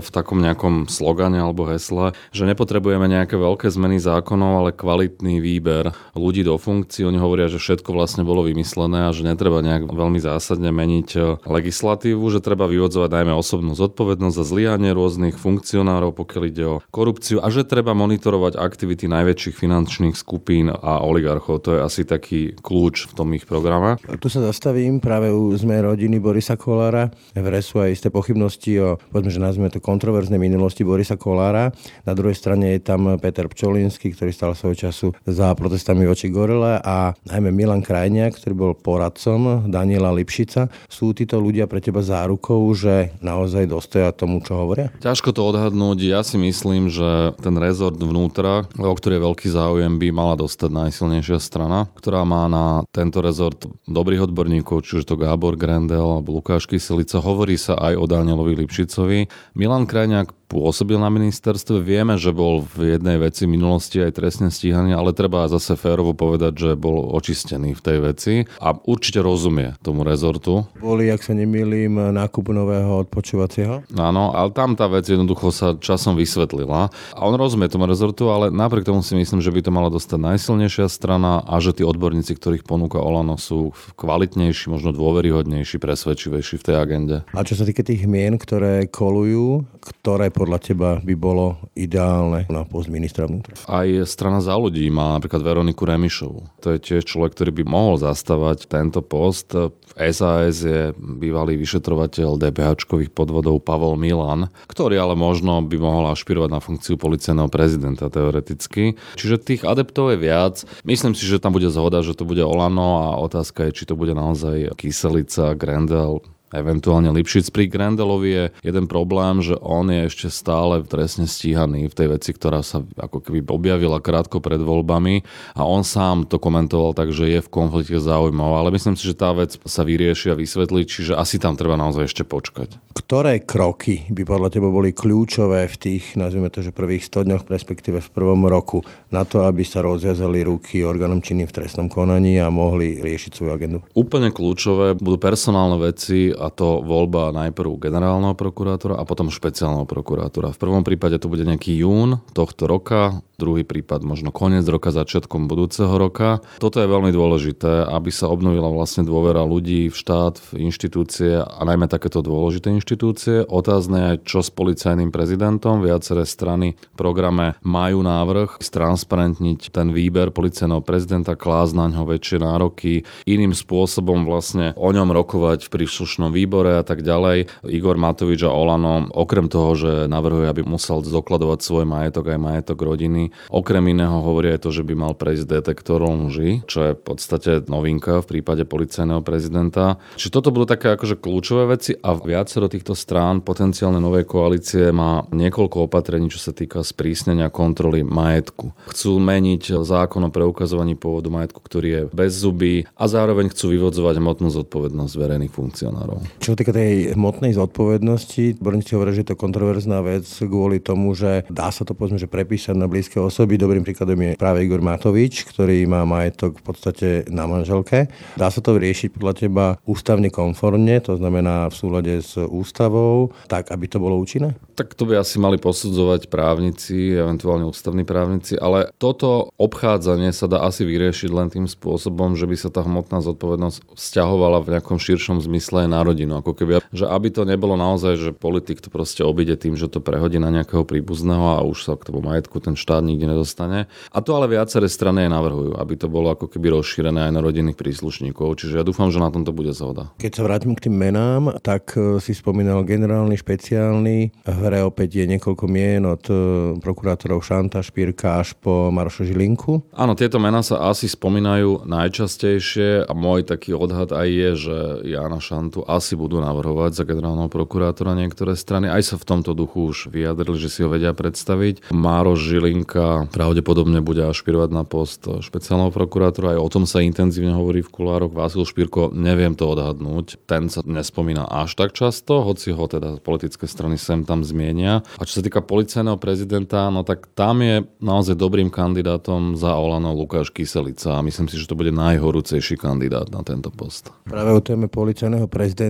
v 0.00 0.08
takom 0.10 0.42
nejakom 0.42 0.90
slogane 0.90 1.38
alebo 1.38 1.68
hesle, 1.68 2.16
že 2.34 2.48
nepotrebujeme 2.48 3.06
nejaké 3.06 3.38
veľké 3.38 3.70
zmeny 3.70 4.02
zákonov, 4.02 4.64
ale 4.64 4.70
kvalitný 4.76 5.38
výber 5.38 5.94
ľudí 6.16 6.42
do 6.42 6.56
funkcie 6.56 6.73
funkcií. 6.74 7.06
Oni 7.06 7.22
hovoria, 7.22 7.46
že 7.46 7.62
všetko 7.62 7.94
vlastne 7.94 8.26
bolo 8.26 8.42
vymyslené 8.42 9.06
a 9.06 9.14
že 9.14 9.22
netreba 9.22 9.62
nejak 9.62 9.86
veľmi 9.86 10.18
zásadne 10.18 10.74
meniť 10.74 11.08
e, 11.14 11.18
legislatívu, 11.46 12.26
že 12.34 12.42
treba 12.42 12.66
vyvodzovať 12.66 13.10
najmä 13.14 13.30
osobnú 13.30 13.78
zodpovednosť 13.78 14.34
za 14.34 14.44
zlyhanie 14.44 14.90
rôznych 14.90 15.38
funkcionárov, 15.38 16.10
pokiaľ 16.18 16.42
ide 16.50 16.64
o 16.66 16.76
korupciu 16.90 17.38
a 17.38 17.46
že 17.54 17.62
treba 17.62 17.94
monitorovať 17.94 18.58
aktivity 18.58 19.06
najväčších 19.06 19.54
finančných 19.54 20.18
skupín 20.18 20.74
a 20.74 20.98
oligarchov. 21.06 21.62
To 21.62 21.78
je 21.78 21.80
asi 21.80 22.02
taký 22.02 22.58
kľúč 22.58 23.06
v 23.08 23.12
tom 23.14 23.30
ich 23.38 23.46
programe. 23.46 23.94
Tu 24.18 24.26
sa 24.26 24.42
zastavím, 24.42 24.98
práve 24.98 25.30
u 25.30 25.54
sme 25.54 25.78
rodiny 25.78 26.18
Borisa 26.18 26.58
Kolára. 26.58 27.14
V 27.36 27.46
RESu 27.46 27.78
aj 27.78 27.94
isté 27.94 28.08
pochybnosti 28.10 28.72
o, 28.82 28.98
povedzme, 29.14 29.30
že 29.30 29.38
nazvime 29.38 29.70
to 29.70 29.78
kontroverznej 29.78 30.40
minulosti 30.42 30.82
Borisa 30.82 31.14
Kolára. 31.14 31.70
Na 32.02 32.12
druhej 32.18 32.34
strane 32.34 32.74
je 32.74 32.80
tam 32.82 33.20
Peter 33.22 33.46
Pčolinský, 33.46 34.10
ktorý 34.16 34.34
stal 34.34 34.56
svojho 34.58 34.90
času 34.90 35.08
za 35.22 35.54
protestami 35.54 36.08
voči 36.08 36.32
Gorele 36.64 36.80
a 36.80 37.12
najmä 37.28 37.50
Milan 37.52 37.82
Krajniak, 37.84 38.40
ktorý 38.40 38.54
bol 38.56 38.72
poradcom 38.72 39.68
Daniela 39.68 40.16
Lipšica. 40.16 40.72
Sú 40.88 41.12
títo 41.12 41.36
ľudia 41.36 41.68
pre 41.68 41.84
teba 41.84 42.00
zárukou, 42.00 42.64
že 42.72 43.12
naozaj 43.20 43.68
dostoja 43.68 44.16
tomu, 44.16 44.40
čo 44.40 44.56
hovoria? 44.56 44.88
Ťažko 45.04 45.36
to 45.36 45.44
odhadnúť. 45.44 45.98
Ja 46.00 46.24
si 46.24 46.40
myslím, 46.40 46.88
že 46.88 47.36
ten 47.44 47.60
rezort 47.60 48.00
vnútra, 48.00 48.64
o 48.80 48.94
ktorý 48.96 49.20
je 49.20 49.26
veľký 49.28 49.48
záujem, 49.52 49.92
by 50.00 50.08
mala 50.08 50.34
dostať 50.40 50.70
najsilnejšia 50.72 51.36
strana, 51.36 51.84
ktorá 52.00 52.24
má 52.24 52.48
na 52.48 52.88
tento 52.88 53.20
rezort 53.20 53.68
dobrých 53.84 54.32
odborníkov, 54.32 54.88
či 54.88 55.02
už 55.02 55.04
to 55.04 55.20
Gábor 55.20 55.60
Grendel 55.60 56.04
alebo 56.04 56.40
Lukáš 56.40 56.64
Kyselica. 56.64 57.20
Hovorí 57.20 57.60
sa 57.60 57.76
aj 57.76 57.94
o 58.00 58.04
Danielovi 58.08 58.64
Lipšicovi. 58.64 59.28
Milan 59.52 59.84
Krajňák 59.84 60.43
pôsobil 60.54 60.94
na 60.94 61.10
ministerstve. 61.10 61.82
Vieme, 61.82 62.14
že 62.14 62.30
bol 62.30 62.62
v 62.62 62.94
jednej 62.94 63.18
veci 63.18 63.50
minulosti 63.50 63.98
aj 63.98 64.14
trestne 64.14 64.54
stíhaný, 64.54 64.94
ale 64.94 65.10
treba 65.10 65.50
zase 65.50 65.74
férovo 65.74 66.14
povedať, 66.14 66.54
že 66.54 66.70
bol 66.78 67.10
očistený 67.10 67.74
v 67.74 67.82
tej 67.82 67.98
veci 67.98 68.34
a 68.62 68.78
určite 68.86 69.18
rozumie 69.18 69.74
tomu 69.82 70.06
rezortu. 70.06 70.62
Boli, 70.78 71.10
ak 71.10 71.26
sa 71.26 71.34
nemýlim, 71.34 72.14
nákup 72.14 72.54
nového 72.54 73.02
odpočúvacieho? 73.02 73.82
Áno, 73.98 74.30
ale 74.30 74.54
tam 74.54 74.78
tá 74.78 74.86
vec 74.86 75.10
jednoducho 75.10 75.50
sa 75.50 75.74
časom 75.74 76.14
vysvetlila. 76.14 76.94
A 76.94 77.20
on 77.26 77.34
rozumie 77.34 77.66
tomu 77.66 77.90
rezortu, 77.90 78.30
ale 78.30 78.54
napriek 78.54 78.86
tomu 78.86 79.02
si 79.02 79.18
myslím, 79.18 79.42
že 79.42 79.50
by 79.50 79.60
to 79.66 79.74
mala 79.74 79.90
dostať 79.90 80.22
najsilnejšia 80.22 80.86
strana 80.86 81.42
a 81.42 81.58
že 81.58 81.74
tí 81.74 81.82
odborníci, 81.82 82.30
ktorých 82.38 82.62
ponúka 82.62 83.02
Olano, 83.02 83.34
sú 83.34 83.74
kvalitnejší, 83.98 84.70
možno 84.70 84.94
dôveryhodnejší, 84.94 85.82
presvedčivejší 85.82 86.62
v 86.62 86.66
tej 86.70 86.76
agende. 86.78 87.16
A 87.34 87.42
čo 87.42 87.58
sa 87.58 87.66
týka 87.66 87.82
tých 87.82 88.06
mien, 88.06 88.38
ktoré 88.38 88.86
kolujú, 88.86 89.66
ktoré 89.80 90.30
po 90.30 90.43
podľa 90.44 90.60
teba 90.60 90.90
by 91.00 91.14
bolo 91.16 91.56
ideálne 91.72 92.44
na 92.52 92.68
post 92.68 92.92
ministra 92.92 93.24
vnútra? 93.24 93.56
Aj 93.64 93.88
strana 94.04 94.44
za 94.44 94.52
ľudí 94.60 94.84
má 94.92 95.16
napríklad 95.16 95.40
Veroniku 95.40 95.88
Remišovu. 95.88 96.44
To 96.60 96.76
je 96.76 96.78
tiež 96.84 97.08
človek, 97.08 97.32
ktorý 97.32 97.50
by 97.56 97.64
mohol 97.64 97.96
zastávať 97.96 98.68
tento 98.68 99.00
post. 99.00 99.56
V 99.56 99.92
SAS 100.12 100.60
je 100.60 100.92
bývalý 101.00 101.56
vyšetrovateľ 101.56 102.36
DPH 102.36 102.84
podvodov 103.16 103.64
Pavol 103.64 103.96
Milan, 103.96 104.52
ktorý 104.68 105.00
ale 105.00 105.16
možno 105.16 105.64
by 105.64 105.80
mohol 105.80 106.12
ašpirovať 106.12 106.50
na 106.52 106.60
funkciu 106.60 107.00
policajného 107.00 107.48
prezidenta 107.48 108.12
teoreticky. 108.12 109.00
Čiže 109.16 109.40
tých 109.40 109.62
adeptov 109.64 110.12
je 110.12 110.18
viac. 110.20 110.68
Myslím 110.84 111.16
si, 111.16 111.24
že 111.24 111.40
tam 111.40 111.56
bude 111.56 111.72
zhoda, 111.72 112.04
že 112.04 112.12
to 112.12 112.28
bude 112.28 112.44
Olano 112.44 113.00
a 113.00 113.16
otázka 113.16 113.72
je, 113.72 113.80
či 113.80 113.88
to 113.88 113.96
bude 113.96 114.12
naozaj 114.12 114.76
Kyselica, 114.76 115.56
Grendel, 115.56 116.20
eventuálne 116.54 117.10
Lipšic. 117.10 117.50
Pri 117.50 117.66
Grendelovi 117.66 118.30
je 118.30 118.44
jeden 118.62 118.86
problém, 118.86 119.42
že 119.42 119.58
on 119.58 119.90
je 119.90 120.06
ešte 120.06 120.30
stále 120.30 120.86
trestne 120.86 121.26
stíhaný 121.26 121.90
v 121.90 121.96
tej 121.96 122.08
veci, 122.14 122.30
ktorá 122.30 122.62
sa 122.62 122.86
ako 122.94 123.18
keby 123.20 123.42
objavila 123.50 123.98
krátko 123.98 124.38
pred 124.38 124.62
voľbami 124.62 125.26
a 125.58 125.62
on 125.66 125.82
sám 125.82 126.30
to 126.30 126.38
komentoval 126.38 126.94
tak, 126.94 127.10
že 127.10 127.26
je 127.26 127.40
v 127.42 127.52
konflikte 127.52 127.98
záujmov, 127.98 128.54
ale 128.54 128.74
myslím 128.74 128.94
si, 128.94 129.10
že 129.10 129.18
tá 129.18 129.34
vec 129.34 129.58
sa 129.66 129.82
vyrieši 129.82 130.30
a 130.30 130.38
vysvetlí, 130.38 130.86
čiže 130.86 131.18
asi 131.18 131.42
tam 131.42 131.58
treba 131.58 131.74
naozaj 131.74 132.06
ešte 132.06 132.22
počkať. 132.22 132.78
Ktoré 132.94 133.42
kroky 133.42 134.06
by 134.06 134.22
podľa 134.22 134.48
teba 134.54 134.70
boli 134.70 134.94
kľúčové 134.94 135.66
v 135.66 135.76
tých, 135.76 136.14
nazvime 136.14 136.46
to, 136.48 136.62
že 136.62 136.70
prvých 136.70 137.10
100 137.10 137.26
dňoch, 137.26 137.42
respektíve 137.50 137.98
v 137.98 138.10
prvom 138.14 138.46
roku, 138.46 138.86
na 139.10 139.26
to, 139.26 139.42
aby 139.42 139.66
sa 139.66 139.82
rozviazali 139.82 140.46
ruky 140.46 140.86
orgánom 140.86 141.18
činným 141.18 141.50
v 141.50 141.56
trestnom 141.58 141.90
konaní 141.90 142.38
a 142.38 142.54
mohli 142.54 143.02
riešiť 143.02 143.30
svoju 143.34 143.50
agendu? 143.50 143.78
Úplne 143.98 144.30
kľúčové 144.30 144.94
budú 144.94 145.18
personálne 145.18 145.82
veci 145.82 146.30
a 146.44 146.52
to 146.52 146.84
voľba 146.84 147.32
najprv 147.32 147.80
generálneho 147.80 148.36
prokurátora 148.36 149.00
a 149.00 149.08
potom 149.08 149.32
špeciálneho 149.32 149.88
prokurátora. 149.88 150.52
V 150.52 150.60
prvom 150.60 150.84
prípade 150.84 151.16
to 151.16 151.32
bude 151.32 151.48
nejaký 151.48 151.80
jún 151.80 152.20
tohto 152.36 152.68
roka, 152.68 153.24
druhý 153.34 153.66
prípad 153.66 154.06
možno 154.06 154.30
koniec 154.30 154.62
roka, 154.70 154.94
začiatkom 154.94 155.50
budúceho 155.50 155.90
roka. 155.98 156.38
Toto 156.62 156.78
je 156.78 156.86
veľmi 156.86 157.10
dôležité, 157.10 157.88
aby 157.90 158.14
sa 158.14 158.30
obnovila 158.30 158.70
vlastne 158.70 159.02
dôvera 159.02 159.42
ľudí 159.42 159.90
v 159.90 159.96
štát, 159.96 160.38
v 160.54 160.70
inštitúcie 160.70 161.42
a 161.42 161.60
najmä 161.66 161.90
takéto 161.90 162.22
dôležité 162.22 162.70
inštitúcie. 162.70 163.42
Otázne 163.44 164.14
je, 164.16 164.22
čo 164.22 164.40
s 164.40 164.54
policajným 164.54 165.10
prezidentom. 165.10 165.82
Viaceré 165.82 166.22
strany 166.24 166.78
v 166.78 166.96
programe 166.96 167.58
majú 167.66 168.06
návrh 168.06 168.62
stransparentniť 168.62 169.74
ten 169.74 169.90
výber 169.90 170.30
policajného 170.30 170.82
prezidenta, 170.86 171.34
klásť 171.34 171.72
na 171.74 171.86
ňo 171.90 172.06
väčšie 172.06 172.38
nároky, 172.38 173.02
iným 173.26 173.52
spôsobom 173.52 174.22
vlastne 174.24 174.72
o 174.78 174.88
ňom 174.94 175.10
rokovať 175.10 175.66
v 175.66 175.72
príslušnom 175.74 176.23
výbore 176.30 176.80
a 176.80 176.84
tak 176.86 177.02
ďalej. 177.02 177.66
Igor 177.68 177.96
Matovič 177.96 178.44
a 178.44 178.52
Olano, 178.52 179.08
okrem 179.12 179.48
toho, 179.48 179.76
že 179.76 179.92
navrhuje, 180.06 180.48
aby 180.48 180.62
musel 180.64 181.04
zdokladovať 181.04 181.58
svoj 181.60 181.84
majetok 181.88 182.32
aj 182.32 182.38
majetok 182.40 182.78
rodiny, 182.84 183.32
Okrem 183.54 183.94
iného 183.94 184.18
hovoria 184.18 184.56
aj 184.56 184.66
to, 184.66 184.70
že 184.74 184.82
by 184.82 184.94
mal 184.98 185.12
prejsť 185.14 185.46
detektor 185.46 186.02
lži, 186.02 186.66
čo 186.66 186.90
je 186.90 186.92
v 186.96 187.02
podstate 187.02 187.64
novinka 187.70 188.18
v 188.24 188.38
prípade 188.38 188.66
policajného 188.66 189.22
prezidenta. 189.22 190.02
Čiže 190.18 190.34
toto 190.34 190.50
budú 190.50 190.66
také 190.68 190.94
akože 190.94 191.20
kľúčové 191.20 191.70
veci 191.70 191.94
a 191.94 192.16
viacero 192.18 192.66
týchto 192.66 192.98
strán 192.98 193.44
potenciálne 193.46 194.02
novej 194.02 194.26
koalície 194.26 194.90
má 194.90 195.22
niekoľko 195.30 195.86
opatrení, 195.86 196.28
čo 196.32 196.40
sa 196.40 196.52
týka 196.52 196.82
sprísnenia 196.82 197.52
kontroly 197.52 198.02
majetku. 198.02 198.74
Chcú 198.90 199.22
meniť 199.22 199.84
zákon 199.84 200.26
o 200.26 200.34
preukazovaní 200.34 200.98
pôvodu 200.98 201.30
majetku, 201.30 201.60
ktorý 201.62 201.88
je 201.88 202.02
bez 202.10 202.34
zuby 202.34 202.90
a 202.98 203.04
zároveň 203.06 203.52
chcú 203.54 203.76
vyvodzovať 203.76 204.18
hmotnú 204.18 204.48
zodpovednosť 204.50 205.14
verejných 205.14 205.52
funkcionárov. 205.54 206.13
Čo 206.38 206.54
týka 206.54 206.74
tej 206.74 207.16
hmotnej 207.16 207.56
zodpovednosti, 207.56 208.60
Borníci 208.60 208.94
hovoria, 208.94 209.16
že 209.16 209.22
je 209.24 209.30
to 209.34 209.40
kontroverzná 209.40 210.04
vec 210.04 210.24
kvôli 210.24 210.78
tomu, 210.78 211.16
že 211.16 211.48
dá 211.50 211.72
sa 211.72 211.82
to 211.82 211.96
povedzme, 211.96 212.20
že 212.20 212.30
prepísať 212.30 212.76
na 212.76 212.86
blízke 212.86 213.18
osoby. 213.18 213.58
Dobrým 213.58 213.82
príkladom 213.82 214.20
je 214.20 214.30
práve 214.38 214.62
Igor 214.62 214.84
Matovič, 214.84 215.48
ktorý 215.48 215.82
má 215.88 216.06
majetok 216.06 216.60
v 216.60 216.64
podstate 216.64 217.08
na 217.32 217.48
manželke. 217.48 218.12
Dá 218.38 218.52
sa 218.52 218.60
to 218.62 218.76
riešiť 218.78 219.16
podľa 219.16 219.34
teba 219.34 219.66
ústavne 219.88 220.28
konformne, 220.30 221.00
to 221.02 221.18
znamená 221.18 221.72
v 221.72 221.74
súlade 221.74 222.14
s 222.22 222.38
ústavou, 222.38 223.34
tak 223.50 223.72
aby 223.72 223.86
to 223.90 223.98
bolo 223.98 224.20
účinné? 224.20 224.54
Tak 224.74 224.94
to 224.94 225.06
by 225.06 225.18
asi 225.18 225.38
mali 225.38 225.58
posudzovať 225.58 226.28
právnici, 226.28 227.14
eventuálne 227.14 227.66
ústavní 227.66 228.02
právnici, 228.06 228.58
ale 228.58 228.90
toto 229.00 229.50
obchádzanie 229.56 230.30
sa 230.34 230.50
dá 230.50 230.66
asi 230.66 230.84
vyriešiť 230.84 231.30
len 231.30 231.48
tým 231.48 231.66
spôsobom, 231.70 232.34
že 232.34 232.44
by 232.44 232.56
sa 232.58 232.68
tá 232.68 232.82
hmotná 232.84 233.22
zodpovednosť 233.22 233.96
vzťahovala 233.96 234.60
v 234.60 234.70
nejakom 234.76 234.98
širšom 235.00 235.40
zmysle 235.40 235.86
na 235.88 236.03
rodinu. 236.04 236.38
Ako 236.38 236.52
keby, 236.52 236.84
že 236.92 237.08
aby 237.08 237.28
to 237.32 237.48
nebolo 237.48 237.74
naozaj, 237.74 238.20
že 238.20 238.30
politik 238.30 238.84
to 238.84 238.92
proste 238.92 239.24
obide 239.24 239.56
tým, 239.56 239.74
že 239.74 239.88
to 239.88 240.04
prehodí 240.04 240.36
na 240.36 240.52
nejakého 240.52 240.84
príbuzného 240.84 241.58
a 241.58 241.66
už 241.66 241.78
sa 241.88 241.92
k 241.96 242.12
tomu 242.12 242.20
majetku 242.20 242.60
ten 242.60 242.76
štát 242.76 243.00
nikde 243.00 243.26
nedostane. 243.26 243.88
A 244.12 244.18
to 244.20 244.36
ale 244.36 244.52
viaceré 244.52 244.86
strany 244.86 245.26
aj 245.26 245.30
navrhujú, 245.32 245.72
aby 245.80 245.94
to 245.96 246.06
bolo 246.12 246.36
ako 246.36 246.46
keby 246.52 246.76
rozšírené 246.76 247.30
aj 247.30 247.32
na 247.32 247.40
rodinných 247.40 247.78
príslušníkov. 247.80 248.60
Čiže 248.60 248.80
ja 248.80 248.84
dúfam, 248.84 249.08
že 249.08 249.18
na 249.18 249.32
tomto 249.32 249.50
bude 249.50 249.72
zhoda. 249.72 250.12
Keď 250.20 250.32
sa 250.36 250.42
vrátim 250.44 250.76
k 250.76 250.88
tým 250.88 250.96
menám, 250.96 251.56
tak 251.64 251.96
e, 251.96 252.20
si 252.20 252.36
spomínal 252.36 252.84
generálny, 252.84 253.34
špeciálny. 253.40 254.18
V 254.44 254.60
hre 254.68 254.84
opäť 254.84 255.22
je 255.22 255.24
niekoľko 255.30 255.64
mien 255.70 256.04
od 256.04 256.24
e, 256.28 256.34
prokurátorov 256.78 257.40
Šanta, 257.40 257.80
Špírka 257.80 258.42
až 258.42 258.52
po 258.58 258.92
Maroša 258.92 259.24
Žilinku. 259.24 259.88
Áno, 259.94 260.12
tieto 260.18 260.36
mená 260.36 260.60
sa 260.60 260.90
asi 260.90 261.08
spomínajú 261.08 261.86
najčastejšie 261.88 263.08
a 263.08 263.12
môj 263.14 263.46
taký 263.46 263.72
odhad 263.72 264.10
aj 264.12 264.28
je, 264.28 264.50
že 264.68 264.76
Jana 265.14 265.38
Šantu 265.38 265.86
asi 266.00 266.16
budú 266.16 266.40
navrhovať 266.40 266.96
za 266.96 267.04
generálneho 267.04 267.52
prokurátora 267.52 268.16
niektoré 268.16 268.56
strany. 268.56 268.88
Aj 268.88 269.04
sa 269.04 269.20
v 269.20 269.28
tomto 269.28 269.52
duchu 269.52 269.92
už 269.92 270.08
vyjadrili, 270.08 270.56
že 270.56 270.72
si 270.72 270.80
ho 270.80 270.88
vedia 270.88 271.12
predstaviť. 271.12 271.92
Mároš 271.92 272.48
Žilink 272.48 272.94
Špírka 272.94 273.26
pravdepodobne 273.34 273.98
bude 274.06 274.22
ašpirovať 274.22 274.70
na 274.70 274.86
post 274.86 275.26
špeciálneho 275.26 275.90
prokurátora. 275.90 276.54
Aj 276.54 276.62
o 276.62 276.70
tom 276.70 276.86
sa 276.86 277.02
intenzívne 277.02 277.50
hovorí 277.50 277.82
v 277.82 277.90
kulároch. 277.90 278.30
Vásil 278.30 278.62
Špírko, 278.62 279.10
neviem 279.10 279.58
to 279.58 279.66
odhadnúť. 279.66 280.38
Ten 280.46 280.70
sa 280.70 280.86
nespomína 280.86 281.42
až 281.42 281.74
tak 281.74 281.90
často, 281.90 282.46
hoci 282.46 282.70
ho 282.70 282.86
teda 282.86 283.18
politické 283.18 283.66
strany 283.66 283.98
sem 283.98 284.22
tam 284.22 284.46
zmienia. 284.46 285.02
A 285.18 285.26
čo 285.26 285.40
sa 285.40 285.42
týka 285.42 285.58
policajného 285.58 286.14
prezidenta, 286.22 286.86
no 286.94 287.02
tak 287.02 287.26
tam 287.34 287.66
je 287.66 287.82
naozaj 287.98 288.38
dobrým 288.38 288.70
kandidátom 288.70 289.58
za 289.58 289.74
Olano 289.74 290.14
Lukáš 290.14 290.54
Kyselica 290.54 291.18
a 291.18 291.24
myslím 291.26 291.50
si, 291.50 291.58
že 291.58 291.66
to 291.66 291.74
bude 291.74 291.90
najhorúcejší 291.90 292.78
kandidát 292.78 293.26
na 293.34 293.42
tento 293.42 293.74
post. 293.74 294.14
Práve 294.22 294.54
o 294.54 294.62
téme 294.62 294.86
policajného 294.86 295.50
prezidenta 295.50 295.83